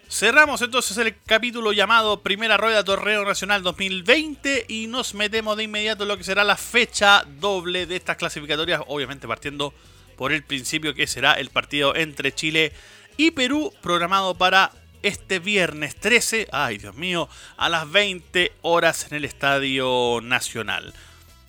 Cerramos 0.10 0.62
entonces 0.62 0.98
el 0.98 1.16
capítulo 1.26 1.72
llamado 1.72 2.22
Primera 2.22 2.58
Rueda 2.58 2.84
Torneo 2.84 3.24
Nacional 3.24 3.64
2020 3.64 4.66
y 4.68 4.88
nos 4.88 5.14
metemos 5.14 5.56
de 5.56 5.64
inmediato 5.64 6.04
en 6.04 6.10
lo 6.10 6.18
que 6.18 6.26
será 6.26 6.44
la 6.44 6.58
fecha 6.58 7.24
doble 7.40 7.86
de 7.86 7.96
estas 7.96 8.18
clasificatorias, 8.18 8.82
obviamente 8.88 9.26
partiendo 9.26 9.74
por 10.18 10.34
el 10.34 10.44
principio 10.44 10.94
que 10.94 11.08
será 11.08 11.36
el 11.36 11.50
partido 11.50 11.96
entre 11.96 12.36
Chile 12.36 12.74
y 13.16 13.32
Perú, 13.32 13.74
programado 13.82 14.36
para 14.36 14.74
este 15.02 15.40
viernes 15.40 15.96
13, 15.96 16.50
ay 16.52 16.78
Dios 16.78 16.96
mío, 16.96 17.30
a 17.56 17.70
las 17.70 17.90
20 17.90 18.52
horas 18.64 19.08
en 19.10 19.16
el 19.16 19.24
Estadio 19.24 20.20
Nacional. 20.22 20.94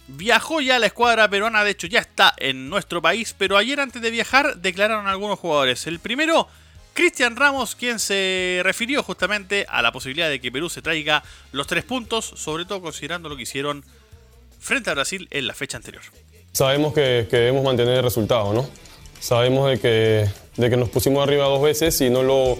Viajó 0.08 0.62
ya 0.62 0.78
la 0.78 0.86
escuadra 0.86 1.28
peruana, 1.28 1.62
de 1.64 1.72
hecho 1.72 1.86
ya 1.86 2.00
está 2.00 2.32
en 2.38 2.70
nuestro 2.70 3.02
país, 3.02 3.34
pero 3.36 3.58
ayer 3.58 3.78
antes 3.78 4.00
de 4.00 4.10
viajar 4.10 4.56
declararon 4.56 5.06
algunos 5.06 5.38
jugadores. 5.38 5.86
El 5.86 5.98
primero 5.98 6.48
Cristian 6.94 7.36
Ramos, 7.36 7.74
quien 7.74 7.98
se 7.98 8.60
refirió 8.64 9.02
justamente 9.02 9.66
a 9.68 9.82
la 9.82 9.92
posibilidad 9.92 10.30
de 10.30 10.40
que 10.40 10.50
Perú 10.50 10.70
se 10.70 10.80
traiga 10.80 11.22
los 11.52 11.66
tres 11.66 11.84
puntos, 11.84 12.24
sobre 12.24 12.64
todo 12.64 12.80
considerando 12.80 13.28
lo 13.28 13.36
que 13.36 13.42
hicieron 13.42 13.84
frente 14.58 14.90
a 14.90 14.94
Brasil 14.94 15.28
en 15.30 15.46
la 15.46 15.54
fecha 15.54 15.76
anterior. 15.76 16.02
Sabemos 16.52 16.94
que, 16.94 17.28
debemos 17.30 17.62
mantener 17.62 17.98
el 17.98 18.02
resultado, 18.02 18.52
¿no? 18.54 18.68
Sabemos 19.20 19.70
de 19.70 19.78
que, 19.78 20.28
de 20.56 20.70
que 20.70 20.76
nos 20.76 20.88
pusimos 20.88 21.22
arriba 21.22 21.44
dos 21.44 21.62
veces 21.62 22.00
y 22.00 22.08
no 22.08 22.22
lo, 22.22 22.58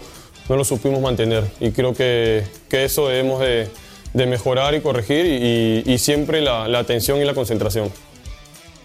no 0.48 0.56
lo 0.56 0.64
supimos 0.64 1.00
mantener. 1.00 1.44
Y 1.60 1.70
creo 1.70 1.94
que, 1.94 2.44
que 2.68 2.84
eso 2.84 3.08
debemos 3.08 3.40
de, 3.40 3.68
de, 4.12 4.26
mejorar 4.26 4.74
y 4.74 4.80
corregir 4.80 5.26
y, 5.86 5.98
siempre 5.98 6.40
la, 6.40 6.68
la, 6.68 6.80
atención 6.80 7.20
y 7.20 7.24
la 7.24 7.34
concentración. 7.34 7.90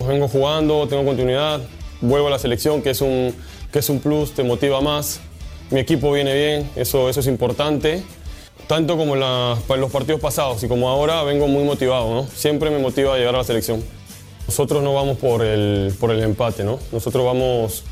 Vengo 0.08 0.28
jugando, 0.28 0.88
tengo 0.88 1.06
continuidad, 1.06 1.62
vuelvo 2.02 2.28
a 2.28 2.32
la 2.32 2.40
selección, 2.40 2.82
que 2.82 2.90
es 2.90 3.02
un, 3.02 3.34
que 3.72 3.80
es 3.80 3.90
un 3.90 4.00
plus, 4.00 4.34
te 4.34 4.44
motiva 4.44 4.82
más 4.82 5.22
mi 5.74 5.80
equipo 5.80 6.12
viene 6.12 6.36
bien, 6.36 6.70
eso, 6.76 7.10
eso 7.10 7.20
es 7.20 7.26
importante. 7.26 8.04
Tanto 8.68 8.96
como 8.96 9.16
en 9.16 9.82
los 9.82 9.92
partidos 9.92 10.22
pasados 10.22 10.64
y 10.64 10.68
como 10.68 10.88
ahora 10.88 11.24
vengo 11.24 11.48
muy 11.48 11.64
motivado. 11.64 12.28
Siempre 12.36 12.70
me 12.70 12.78
motiva 12.78 13.16
a 13.16 13.18
llegar 13.18 13.34
a 13.34 13.40
la 13.40 13.44
selección. 13.44 13.84
Nosotros 14.48 14.84
no 14.84 14.94
vamos 14.94 15.18
por 15.18 15.44
el, 15.44 15.94
por 16.00 16.12
el 16.12 16.22
empate, 16.22 16.64
¿no? 16.64 16.80
Nosotros 16.92 17.26
vamos, 17.26 17.84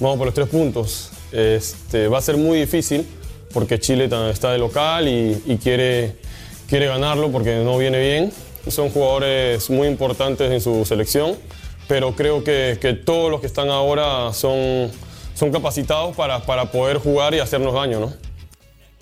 vamos 0.00 0.16
por 0.16 0.26
los 0.26 0.34
tres 0.34 0.48
puntos. 0.48 1.10
Este, 1.30 2.08
va 2.08 2.18
a 2.18 2.22
ser 2.22 2.38
muy 2.38 2.58
difícil 2.58 3.06
porque 3.52 3.78
Chile 3.78 4.08
está 4.30 4.50
de 4.50 4.58
local 4.58 5.06
y, 5.06 5.58
quiere, 5.62 6.16
quiere 6.68 6.86
ganarlo 6.86 7.30
porque 7.30 7.56
no 7.56 7.78
viene 7.78 8.00
bien. 8.00 8.32
Son 8.68 8.90
jugadores 8.90 9.70
muy 9.70 9.86
importantes 9.86 10.50
en 10.50 10.60
su 10.60 10.84
selección, 10.84 11.36
pero 11.86 12.14
creo 12.16 12.42
que, 12.42 12.78
que 12.80 12.94
todos 12.94 13.30
los 13.30 13.40
que 13.40 13.46
están 13.46 13.70
ahora 13.70 14.32
son 14.32 14.90
son 15.36 15.52
capacitados 15.52 16.16
para, 16.16 16.40
para 16.40 16.72
poder 16.72 16.96
jugar 16.96 17.34
y 17.34 17.40
hacernos 17.40 17.74
daño, 17.74 18.00
¿no? 18.00 18.14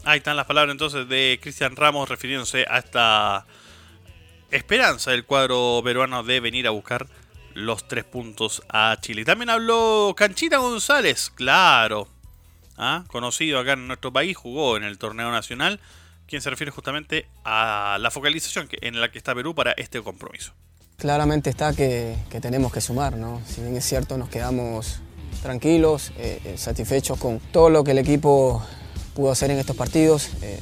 Ahí 0.05 0.19
están 0.19 0.37
las 0.37 0.47
palabras 0.47 0.73
entonces 0.73 1.09
de 1.09 1.39
Cristian 1.41 1.77
Ramos 1.77 2.09
refiriéndose 2.09 2.67
a 2.69 2.79
esta 2.79 3.47
esperanza 4.51 5.13
del 5.13 5.25
cuadro 5.25 5.81
peruano 5.85 6.25
de 6.25 6.41
venir 6.41 6.67
a 6.67 6.71
buscar 6.71 7.07
los 7.55 7.87
tres 7.87 8.05
puntos 8.05 8.63
a 8.69 8.97
Chile. 9.01 9.25
También 9.25 9.49
habló 9.49 10.13
Canchita 10.17 10.59
González, 10.59 11.31
claro, 11.31 12.09
¿ah? 12.77 13.05
conocido 13.07 13.61
acá 13.61 13.75
en 13.75 13.87
nuestro 13.87 14.13
país, 14.13 14.37
jugó 14.37 14.77
en 14.77 14.83
el 14.83 14.99
torneo 14.99 15.31
nacional, 15.31 15.79
quien 16.27 16.43
se 16.43 16.51
refiere 16.51 16.71
justamente 16.71 17.27
a 17.45 17.99
la 18.01 18.11
focalización 18.11 18.69
en 18.81 19.01
la 19.01 19.11
que 19.11 19.19
está 19.19 19.35
Perú 19.35 19.55
para 19.55 19.73
este 19.73 20.03
compromiso. 20.03 20.53
Claramente 20.97 21.51
está 21.51 21.75
que, 21.75 22.17
tenemos 22.41 22.73
que 22.73 22.81
sumar, 22.81 23.17
¿no? 23.17 23.41
Si 23.47 23.61
bien 23.61 23.77
es 23.77 23.85
cierto, 23.85 24.17
nos 24.17 24.29
quedamos 24.29 25.01
tranquilos, 25.43 26.13
eh, 26.17 26.41
eh, 26.45 26.55
satisfechos 26.57 27.19
con 27.19 27.41
todo 27.41 27.69
lo 27.69 27.85
que 27.85 27.91
el 27.91 27.99
equipo 27.99 28.65
pudo 29.15 29.31
hacer 29.31 29.51
en 29.51 29.59
estos 29.59 29.77
partidos. 29.77 30.31
Eh, 30.41 30.59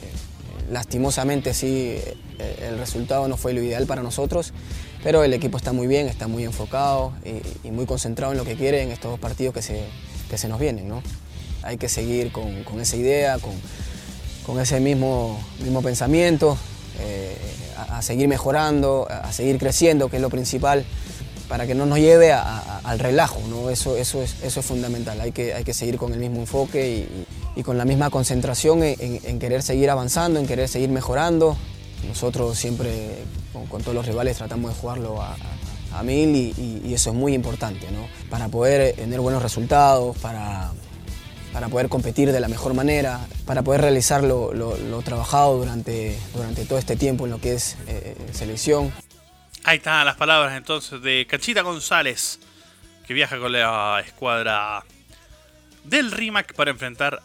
lastimosamente 0.71 1.55
sí, 1.55 1.97
el 2.61 2.79
resultado 2.79 3.29
no 3.29 3.37
fue 3.37 3.53
lo 3.53 3.63
ideal 3.63 3.87
para 3.87 4.03
nosotros, 4.03 4.53
pero 5.05 5.23
el 5.23 5.33
equipo 5.35 5.59
está 5.59 5.73
muy 5.73 5.87
bien, 5.87 6.09
está 6.09 6.29
muy 6.29 6.45
enfocado 6.45 7.13
y, 7.63 7.71
muy 7.71 7.87
concentrado 7.87 8.33
en 8.33 8.39
lo 8.39 8.45
que 8.45 8.57
quiere 8.57 8.83
en 8.83 8.91
estos 8.91 9.11
dos 9.11 9.21
partidos 9.21 9.55
que 9.55 9.63
se, 9.63 9.85
que 10.31 10.39
se 10.39 10.49
nos 10.49 10.59
vienen. 10.59 10.89
¿no? 10.89 11.03
Hay 11.63 11.77
que 11.77 11.89
seguir 11.89 12.33
con, 12.33 12.65
con 12.65 12.81
esa 12.81 12.97
idea, 12.97 13.39
con, 13.39 13.53
con, 14.47 14.61
ese 14.61 14.81
mismo, 14.81 15.41
mismo 15.61 15.83
pensamiento, 15.83 16.57
a, 17.77 17.99
a 17.99 18.03
seguir 18.03 18.29
mejorando, 18.29 19.07
a 19.11 19.33
seguir 19.33 19.59
creciendo, 19.59 20.09
que 20.09 20.17
es 20.17 20.23
lo 20.23 20.31
principal 20.31 20.85
para 21.53 21.67
que 21.67 21.75
no 21.75 21.85
nos 21.85 21.99
lleve 21.99 22.33
al 22.33 22.99
relajo, 22.99 23.39
¿no? 23.47 23.69
Eso, 23.69 23.95
eso, 23.99 24.23
es, 24.23 24.37
eso 24.43 24.61
es 24.61 24.65
fundamental, 24.65 25.21
hay 25.21 25.33
que, 25.33 25.53
hay 25.53 25.65
que 25.65 25.75
seguir 25.75 25.99
con 25.99 26.15
el 26.15 26.19
mismo 26.19 26.41
enfoque 26.41 27.07
y, 27.55 27.63
con 27.63 27.77
la 27.77 27.85
misma 27.85 28.09
concentración 28.09 28.83
en, 28.83 29.39
querer 29.39 29.63
seguir 29.63 29.91
avanzando, 29.91 30.41
en 30.41 30.47
querer 30.47 30.67
seguir 30.67 30.89
mejorando. 30.89 31.55
Nosotros 32.09 32.59
siempre 32.59 33.19
con, 33.69 33.83
todos 33.83 33.95
los 33.95 34.07
rivales 34.07 34.39
tratamos 34.39 34.73
de 34.73 34.81
jugarlo 34.81 35.21
a, 35.21 35.37
mil 36.03 36.35
y, 36.35 36.95
eso 36.95 37.11
es 37.11 37.17
muy 37.17 37.35
importante, 37.35 37.87
¿no? 37.91 38.07
Para 38.31 38.49
poder 38.49 38.97
tener 38.97 39.21
buenos 39.21 39.43
resultados, 39.43 40.17
para, 40.17 40.73
para 41.53 41.69
poder 41.69 41.89
competir 41.89 42.33
de 42.33 42.41
la 42.41 42.49
mejor 42.49 42.75
manera, 42.75 43.21
para 43.47 43.63
poder 43.63 43.83
realizar 43.83 44.25
lo, 44.25 45.03
trabajado 45.05 45.59
durante, 45.59 46.19
durante 46.35 46.65
todo 46.65 46.79
este 46.79 46.97
tiempo 46.97 47.25
en 47.25 47.31
lo 47.31 47.41
que 47.41 47.55
es 47.55 47.77
eh, 47.87 48.17
selección. 48.33 48.93
Ahí 49.65 49.77
están 49.77 50.07
las 50.07 50.17
palabras 50.17 50.57
entonces 50.57 51.03
de 51.03 51.27
Canchita 51.29 51.63
González, 51.63 52.41
que 53.07 53.15
viaja 53.15 53.39
con 53.39 53.53
la 53.53 54.03
escuadra 54.05 54.85
del 55.85 56.11
RIMAC 56.11 56.55
para 56.55 56.71
enfrentar 56.71 57.23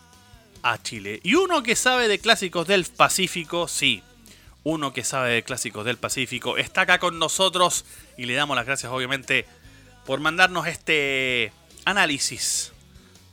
a 0.61 0.81
Chile. 0.81 1.19
Y 1.23 1.35
uno 1.35 1.63
que 1.63 1.75
sabe 1.75 2.07
de 2.07 2.19
clásicos 2.19 2.67
del 2.67 2.85
Pacífico, 2.85 3.67
sí, 3.67 4.03
uno 4.63 4.91
que 4.91 5.03
sabe 5.03 5.31
de 5.31 5.43
clásicos 5.43 5.85
del 5.85 5.97
Pacífico, 5.97 6.57
está 6.57 6.81
acá 6.81 6.99
con 6.99 7.17
nosotros 7.17 7.85
y 8.17 8.25
le 8.25 8.33
damos 8.33 8.57
las 8.57 8.65
gracias 8.65 8.91
obviamente 8.91 9.45
por 10.05 10.19
mandarnos 10.19 10.67
este 10.67 11.53
análisis 11.85 12.73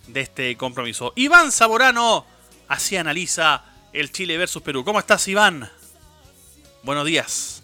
de 0.06 0.20
este 0.20 0.56
compromiso. 0.56 1.12
Iván 1.16 1.52
Saborano 1.52 2.24
así 2.68 2.96
analiza 2.96 3.64
el 3.92 4.10
Chile 4.12 4.36
versus 4.36 4.62
Perú. 4.62 4.84
¿Cómo 4.84 4.98
estás 4.98 5.26
Iván? 5.28 5.68
Buenos 6.82 7.06
días. 7.06 7.62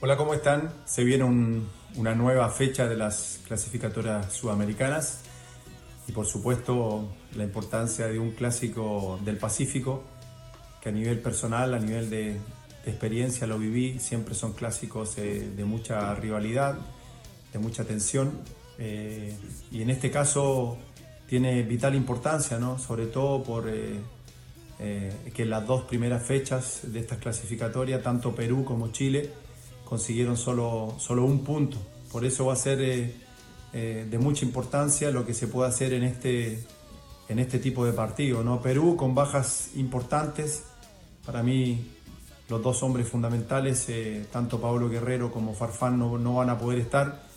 Hola, 0.00 0.16
¿cómo 0.16 0.34
están? 0.34 0.72
Se 0.84 1.02
viene 1.02 1.24
una 1.96 2.14
nueva 2.14 2.48
fecha 2.50 2.86
de 2.86 2.96
las 2.96 3.40
clasificatorias 3.46 4.32
sudamericanas 4.32 5.20
y 6.06 6.12
por 6.12 6.26
supuesto 6.26 7.08
la 7.34 7.44
importancia 7.44 8.06
de 8.06 8.18
un 8.18 8.30
clásico 8.32 9.18
del 9.24 9.38
Pacífico 9.38 10.04
que 10.80 10.90
a 10.90 10.92
nivel 10.92 11.18
personal, 11.18 11.74
a 11.74 11.78
nivel 11.78 12.10
de, 12.10 12.36
experiencia 12.86 13.46
lo 13.46 13.58
viví, 13.58 13.98
siempre 13.98 14.34
son 14.34 14.54
clásicos 14.54 15.16
de 15.16 15.64
mucha 15.66 16.14
rivalidad, 16.14 16.78
de 17.52 17.58
mucha 17.58 17.84
tensión 17.84 18.32
eh, 18.78 19.36
y 19.70 19.82
en 19.82 19.90
este 19.90 20.10
caso 20.10 20.78
tiene 21.28 21.62
vital 21.62 21.94
importancia, 21.94 22.58
¿no? 22.58 22.78
sobre 22.78 23.06
todo 23.06 23.42
por 23.42 23.68
eh, 23.68 24.00
eh, 24.78 25.12
que 25.34 25.44
las 25.44 25.66
dos 25.66 25.82
primeras 25.82 26.22
fechas 26.22 26.80
de 26.84 27.00
estas 27.00 27.18
clasificatorias, 27.18 28.02
tanto 28.02 28.34
Perú 28.34 28.64
como 28.64 28.88
Chile, 28.92 29.30
consiguieron 29.84 30.36
solo, 30.36 30.94
solo 30.98 31.24
un 31.24 31.42
punto. 31.42 31.78
Por 32.12 32.24
eso 32.24 32.46
va 32.46 32.52
a 32.52 32.56
ser 32.56 32.80
eh, 32.80 33.14
eh, 33.72 34.06
de 34.08 34.18
mucha 34.18 34.44
importancia 34.44 35.10
lo 35.10 35.26
que 35.26 35.34
se 35.34 35.46
puede 35.46 35.68
hacer 35.68 35.92
en 35.94 36.02
este, 36.04 36.64
en 37.28 37.38
este 37.38 37.58
tipo 37.58 37.84
de 37.84 37.92
partido. 37.92 38.42
¿no? 38.42 38.60
Perú 38.60 38.96
con 38.96 39.14
bajas 39.14 39.70
importantes, 39.76 40.64
para 41.24 41.42
mí 41.42 41.86
los 42.48 42.62
dos 42.62 42.82
hombres 42.82 43.08
fundamentales, 43.08 43.88
eh, 43.88 44.26
tanto 44.30 44.60
Pablo 44.60 44.88
Guerrero 44.88 45.30
como 45.30 45.54
Farfán, 45.54 45.98
no, 45.98 46.18
no, 46.18 46.34
van 46.34 46.50
a 46.50 46.58
poder 46.58 46.80
estar. 46.80 47.27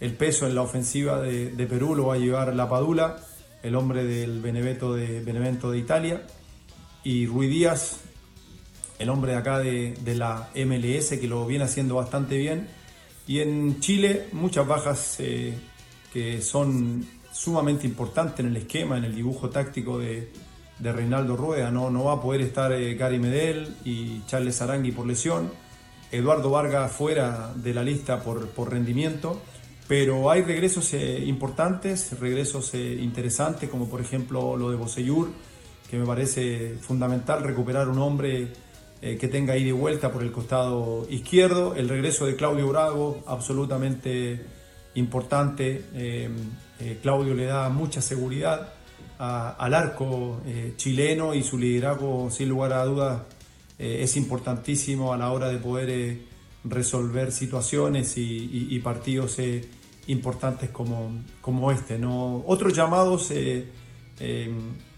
El 0.00 0.14
peso 0.14 0.46
en 0.46 0.54
la 0.54 0.62
ofensiva 0.62 1.20
de, 1.20 1.50
de, 1.50 1.66
Perú 1.66 1.94
lo 1.94 2.06
va 2.06 2.14
a 2.14 2.18
llevar 2.18 2.54
La 2.54 2.68
Padula, 2.68 3.16
el 3.62 3.74
hombre 3.74 4.04
del 4.04 4.40
Benevento 4.40 4.94
de, 4.94 5.78
Italia. 5.78 6.22
Y 7.02 7.26
Ruiz 7.26 7.50
Díaz, 7.50 8.00
el 8.98 9.08
hombre 9.08 9.32
de 9.32 9.38
acá 9.38 9.58
de, 9.58 9.96
la 10.14 10.50
MLS 10.54 11.18
que 11.18 11.26
lo 11.26 11.46
viene 11.46 11.64
haciendo 11.64 11.96
bastante 11.96 12.36
bien. 12.36 12.68
Y 13.26 13.40
en 13.40 13.80
Chile 13.80 14.28
muchas 14.32 14.66
bajas 14.66 15.16
eh, 15.20 15.54
que 16.12 16.42
son 16.42 17.06
sumamente 17.32 17.86
importantes 17.86 18.40
en 18.40 18.46
el 18.46 18.56
esquema, 18.56 18.98
en 18.98 19.04
el 19.04 19.14
dibujo 19.14 19.50
táctico 19.50 19.98
de, 19.98 20.30
Reinaldo 20.80 21.36
Rueda. 21.36 21.70
¿no? 21.70 21.90
no 21.90 22.04
va 22.04 22.14
a 22.14 22.22
poder 22.22 22.40
estar 22.40 22.72
eh, 22.72 22.94
Gary 22.94 23.18
Medel 23.18 23.76
y 23.84 24.24
Charles 24.26 24.60
Arangui 24.62 24.92
por 24.92 25.06
lesión. 25.06 25.50
Eduardo 26.10 26.50
Vargas 26.50 26.90
fuera 26.90 27.52
de 27.54 27.72
la 27.72 27.84
lista 27.84 28.20
por, 28.22 28.48
por 28.48 28.70
rendimiento. 28.70 29.40
Pero 29.90 30.30
hay 30.30 30.42
regresos 30.42 30.94
eh, 30.94 31.18
importantes, 31.26 32.16
regresos 32.20 32.74
eh, 32.74 32.98
interesantes, 33.00 33.68
como 33.68 33.88
por 33.88 34.00
ejemplo 34.00 34.56
lo 34.56 34.70
de 34.70 34.76
Boseyur, 34.76 35.32
que 35.90 35.98
me 35.98 36.06
parece 36.06 36.76
fundamental 36.80 37.42
recuperar 37.42 37.88
un 37.88 37.98
hombre 37.98 38.52
eh, 39.02 39.16
que 39.16 39.26
tenga 39.26 39.56
ida 39.56 39.70
y 39.70 39.72
vuelta 39.72 40.12
por 40.12 40.22
el 40.22 40.30
costado 40.30 41.08
izquierdo, 41.10 41.74
el 41.74 41.88
regreso 41.88 42.24
de 42.24 42.36
Claudio 42.36 42.68
Brago, 42.68 43.24
absolutamente 43.26 44.46
importante, 44.94 45.82
Claudio 47.02 47.34
le 47.34 47.46
da 47.46 47.68
mucha 47.68 48.00
seguridad 48.00 48.74
al 49.18 49.74
arco 49.74 50.40
chileno 50.76 51.34
y 51.34 51.42
su 51.42 51.58
liderazgo 51.58 52.30
sin 52.30 52.48
lugar 52.48 52.74
a 52.74 52.84
dudas 52.84 53.22
es 53.76 54.16
importantísimo 54.16 55.12
a 55.12 55.16
la 55.16 55.32
hora 55.32 55.48
de 55.48 55.58
poder 55.58 56.18
resolver 56.62 57.32
situaciones 57.32 58.14
y 58.16 58.78
partidos 58.78 59.38
importantes 60.10 60.70
como, 60.70 61.22
como 61.40 61.70
este. 61.70 61.98
¿no? 61.98 62.42
Otros 62.46 62.74
llamados 62.74 63.30
eh, 63.30 63.66
eh, 64.18 64.54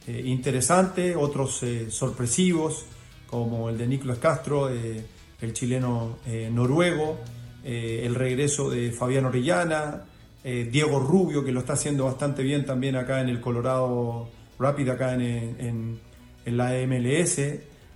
eh, 0.06 0.22
interesantes, 0.24 1.16
otros 1.16 1.64
sorpresivos, 1.88 2.86
como 3.26 3.70
el 3.70 3.78
de 3.78 3.86
Nicolás 3.86 4.18
Castro, 4.18 4.68
el 4.68 5.52
chileno 5.54 6.18
noruego, 6.50 7.18
el 7.64 8.14
regreso 8.14 8.68
de 8.68 8.92
Fabián 8.92 9.24
Orellana, 9.24 10.04
Diego 10.44 11.00
Rubio, 11.00 11.42
que 11.42 11.50
lo 11.50 11.60
está 11.60 11.72
haciendo 11.72 12.04
bastante 12.04 12.42
bien 12.42 12.66
también 12.66 12.94
acá 12.94 13.22
en 13.22 13.30
el 13.30 13.40
Colorado 13.40 14.28
Rapid, 14.58 14.90
acá 14.90 15.14
en, 15.14 15.98
en, 16.44 16.56
la 16.58 16.72
MLS. 16.86 17.40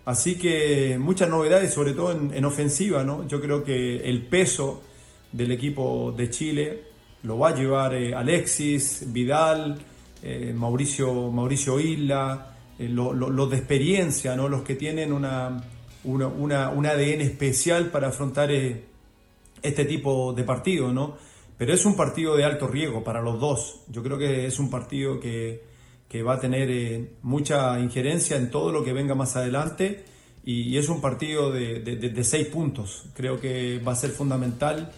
Así 0.06 0.38
que 0.38 0.96
muchas 0.98 1.28
novedades, 1.28 1.74
sobre 1.74 1.92
todo 1.92 2.12
en, 2.12 2.32
en, 2.32 2.44
ofensiva, 2.46 3.04
¿no? 3.04 3.28
Yo 3.28 3.38
creo 3.42 3.62
que 3.62 4.08
el 4.08 4.22
peso 4.22 4.82
del 5.32 5.52
equipo 5.52 6.14
de 6.16 6.30
Chile 6.30 6.82
lo 7.22 7.38
va 7.38 7.48
a 7.48 7.54
llevar 7.54 7.94
eh, 7.94 8.14
Alexis, 8.14 9.04
Vidal, 9.12 9.78
eh, 10.22 10.52
Mauricio, 10.54 11.30
Mauricio 11.30 11.80
Isla, 11.80 12.54
eh, 12.78 12.88
los 12.88 13.50
de 13.50 13.56
experiencia, 13.56 14.36
¿no? 14.36 14.48
los 14.48 14.62
que 14.62 14.74
tienen 14.74 15.12
una, 15.12 15.62
un 16.04 16.52
ADN 16.52 17.20
especial 17.20 17.90
para 17.90 18.08
afrontar 18.08 18.50
este 18.50 19.84
tipo 19.84 20.32
de 20.32 20.44
partido. 20.44 20.92
¿no? 20.92 21.16
Pero 21.58 21.72
es 21.72 21.84
un 21.84 21.96
partido 21.96 22.36
de 22.36 22.44
alto 22.44 22.68
riesgo 22.68 23.02
para 23.02 23.20
los 23.22 23.40
dos. 23.40 23.80
Yo 23.88 24.02
creo 24.02 24.18
que 24.18 24.46
es 24.46 24.58
un 24.58 24.70
partido 24.70 25.18
que, 25.18 25.64
que 26.08 26.22
va 26.22 26.34
a 26.34 26.40
tener 26.40 27.10
mucha 27.22 27.80
injerencia 27.80 28.36
en 28.36 28.50
todo 28.50 28.70
lo 28.70 28.84
que 28.84 28.92
venga 28.92 29.14
más 29.14 29.36
adelante 29.36 30.04
y, 30.44 30.76
es 30.78 30.88
un 30.88 31.00
partido 31.00 31.50
de, 31.50 31.80
de 31.80 32.24
seis 32.24 32.46
puntos. 32.46 33.06
Creo 33.14 33.40
que 33.40 33.80
va 33.80 33.92
a 33.92 33.96
ser 33.96 34.10
fundamental 34.10 34.92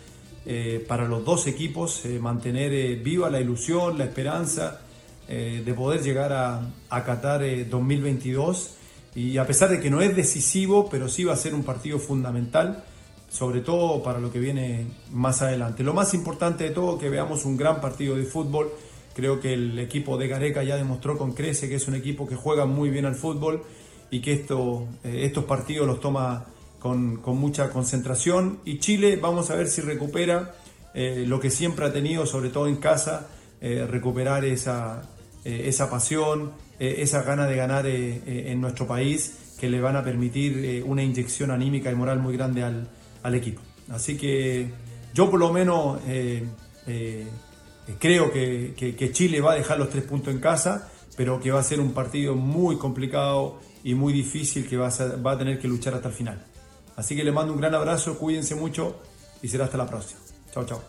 eh, 0.51 0.83
para 0.89 1.07
los 1.07 1.27
dos 1.27 1.47
equipos 1.47 2.07
eh, 2.07 2.19
mantener 2.19 2.73
eh, 2.73 2.97
viva 2.97 3.29
la 3.29 3.39
ilusión, 3.39 3.99
la 3.99 4.05
esperanza 4.05 4.81
de 5.29 5.75
poder 5.75 6.01
llegar 6.01 6.33
a, 6.33 6.71
a 6.89 7.05
Qatar 7.05 7.43
2022. 7.69 8.71
Y 9.15 9.37
a 9.37 9.47
pesar 9.47 9.69
de 9.69 9.79
que 9.79 9.91
no 9.91 10.01
es 10.01 10.17
decisivo, 10.17 10.89
pero 10.89 11.07
sí 11.07 11.23
va 11.23 11.35
a 11.35 11.37
ser 11.37 11.53
un 11.53 11.65
partido 11.65 11.99
fundamental, 11.99 12.83
sobre 13.29 13.61
todo 13.61 14.03
para 14.03 14.21
lo 14.21 14.33
que 14.33 14.39
viene 14.39 14.87
más 15.13 15.43
adelante. 15.43 15.83
Lo 15.83 15.93
más 15.93 16.15
importante 16.15 16.65
de 16.65 16.71
todo, 16.71 16.99
que 16.99 17.11
veamos 17.11 17.45
un 17.45 17.59
gran 17.59 17.83
partido 17.83 18.17
de 18.17 18.25
fútbol. 18.25 18.73
Creo 19.15 19.39
que 19.39 19.53
el 19.53 19.79
equipo 19.79 20.17
de 20.17 20.29
Gareca 20.29 20.63
ya 20.63 20.77
demostró 20.77 21.19
con 21.19 21.33
crece 21.35 21.69
que 21.69 21.75
es 21.75 21.87
un 21.89 21.95
equipo 21.95 22.27
que 22.27 22.35
juega 22.35 22.65
muy 22.65 22.89
bien 22.89 23.05
al 23.05 23.15
fútbol 23.15 23.65
y 24.11 24.23
que 24.23 24.33
esto, 24.33 24.87
estos 25.05 25.45
partidos 25.45 25.87
los 25.87 26.01
toma 26.01 26.47
con, 26.79 27.21
mucha 27.38 27.71
concentración. 27.71 28.61
Y 28.64 28.79
Chile, 28.79 29.17
vamos 29.17 29.51
a 29.51 29.57
ver 29.57 29.69
si 29.69 29.81
recupera 29.81 30.55
eh, 30.95 31.25
lo 31.27 31.41
que 31.41 31.51
siempre 31.51 31.87
ha 31.87 31.93
tenido, 31.93 32.27
sobre 32.27 32.51
todo 32.51 32.67
en 32.69 32.77
casa, 32.77 33.29
eh, 33.61 33.87
recuperar 33.88 34.45
esa, 34.45 35.09
eh, 35.45 35.64
esa 35.67 35.91
pasión, 35.91 36.53
esa 36.79 37.23
gana 37.23 37.47
de 37.47 37.57
ganar 37.57 37.87
en 37.87 38.61
nuestro 38.61 38.87
país, 38.87 39.55
que 39.59 39.69
le 39.69 39.81
van 39.81 39.97
a 39.97 40.05
permitir 40.05 40.85
una 40.87 41.03
inyección 41.03 41.51
anímica 41.51 41.91
y 41.91 41.97
moral 41.97 42.21
muy 42.21 42.37
grande 42.37 42.62
al, 42.62 43.35
equipo. 43.35 43.61
Así 43.91 44.17
que 44.17 44.71
yo 45.12 45.29
por 45.29 45.41
lo 45.41 45.53
menos 45.53 45.99
creo 47.99 48.31
que, 48.31 49.11
Chile 49.12 49.41
va 49.41 49.55
a 49.55 49.55
dejar 49.57 49.77
los 49.77 49.91
tres 49.91 50.05
puntos 50.05 50.33
en 50.33 50.38
casa, 50.38 50.88
pero 51.17 51.41
que 51.41 51.51
va 51.51 51.59
a 51.59 51.64
ser 51.64 51.81
un 51.81 51.93
partido 51.93 52.37
muy 52.37 52.77
complicado 52.77 53.59
y 53.83 53.95
muy 53.95 54.12
difícil 54.12 54.69
que 54.69 54.77
va 54.77 54.87
a 54.87 55.38
tener 55.38 55.59
que 55.59 55.67
luchar 55.67 55.95
hasta 55.95 56.11
el 56.11 56.14
final. 56.14 56.47
Así 56.99 57.15
que 57.15 57.23
le 57.23 57.31
mando 57.31 57.53
un 57.53 57.61
gran 57.61 57.73
abrazo, 57.77 58.19
cuídense 58.19 58.57
mucho 58.57 59.01
y 59.41 59.47
será 59.47 59.67
hasta 59.67 59.79
la 59.79 59.87
próxima. 59.87 60.19
Chao, 60.53 60.67
chao. 60.67 60.83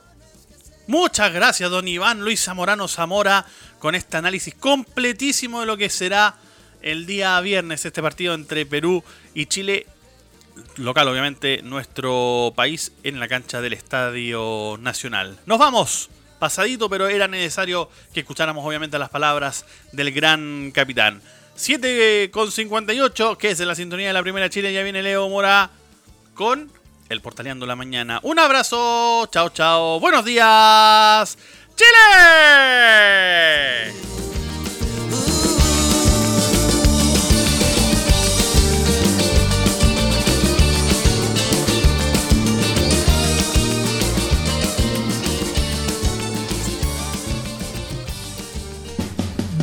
Muchas 0.87 1.31
gracias, 1.31 1.69
don 1.69 1.87
Iván 1.87 2.21
Luis 2.21 2.43
Zamorano 2.43 2.87
Zamora, 2.87 3.45
con 3.77 3.93
este 3.93 4.17
análisis 4.17 4.55
completísimo 4.55 5.59
de 5.59 5.67
lo 5.67 5.77
que 5.77 5.87
será 5.91 6.35
el 6.81 7.05
día 7.05 7.39
viernes 7.41 7.85
este 7.85 8.01
partido 8.01 8.33
entre 8.33 8.65
Perú 8.65 9.03
y 9.35 9.45
Chile. 9.45 9.85
Local, 10.77 11.07
obviamente, 11.09 11.61
nuestro 11.61 12.53
país 12.55 12.91
en 13.03 13.19
la 13.19 13.27
cancha 13.27 13.61
del 13.61 13.73
Estadio 13.73 14.77
Nacional. 14.79 15.37
Nos 15.45 15.59
vamos, 15.59 16.09
pasadito, 16.39 16.89
pero 16.89 17.07
era 17.07 17.27
necesario 17.27 17.87
que 18.15 18.21
escucháramos, 18.21 18.65
obviamente, 18.65 18.97
las 18.97 19.09
palabras 19.09 19.63
del 19.91 20.11
gran 20.11 20.71
capitán. 20.71 21.21
7 21.53 22.31
con 22.31 22.51
58, 22.51 23.37
que 23.37 23.51
es 23.51 23.59
en 23.59 23.67
la 23.67 23.75
sintonía 23.75 24.07
de 24.07 24.13
la 24.13 24.23
primera 24.23 24.49
Chile, 24.49 24.73
ya 24.73 24.81
viene 24.81 25.03
Leo 25.03 25.29
Mora 25.29 25.69
con 26.39 26.71
el 27.09 27.19
Portaleando 27.19 27.65
la 27.65 27.75
Mañana. 27.75 28.21
Un 28.23 28.39
abrazo, 28.39 29.25
chao, 29.25 29.49
chao, 29.49 29.99
buenos 29.99 30.23
días, 30.23 31.37
Chile. 31.75 31.89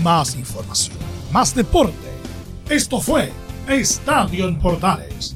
Más 0.03 0.35
información, 0.35 0.99
más 1.33 1.55
deporte. 1.55 1.95
Esto 2.69 3.01
fue 3.01 3.33
Estadio 3.67 4.47
en 4.47 4.59
Portales 4.59 5.36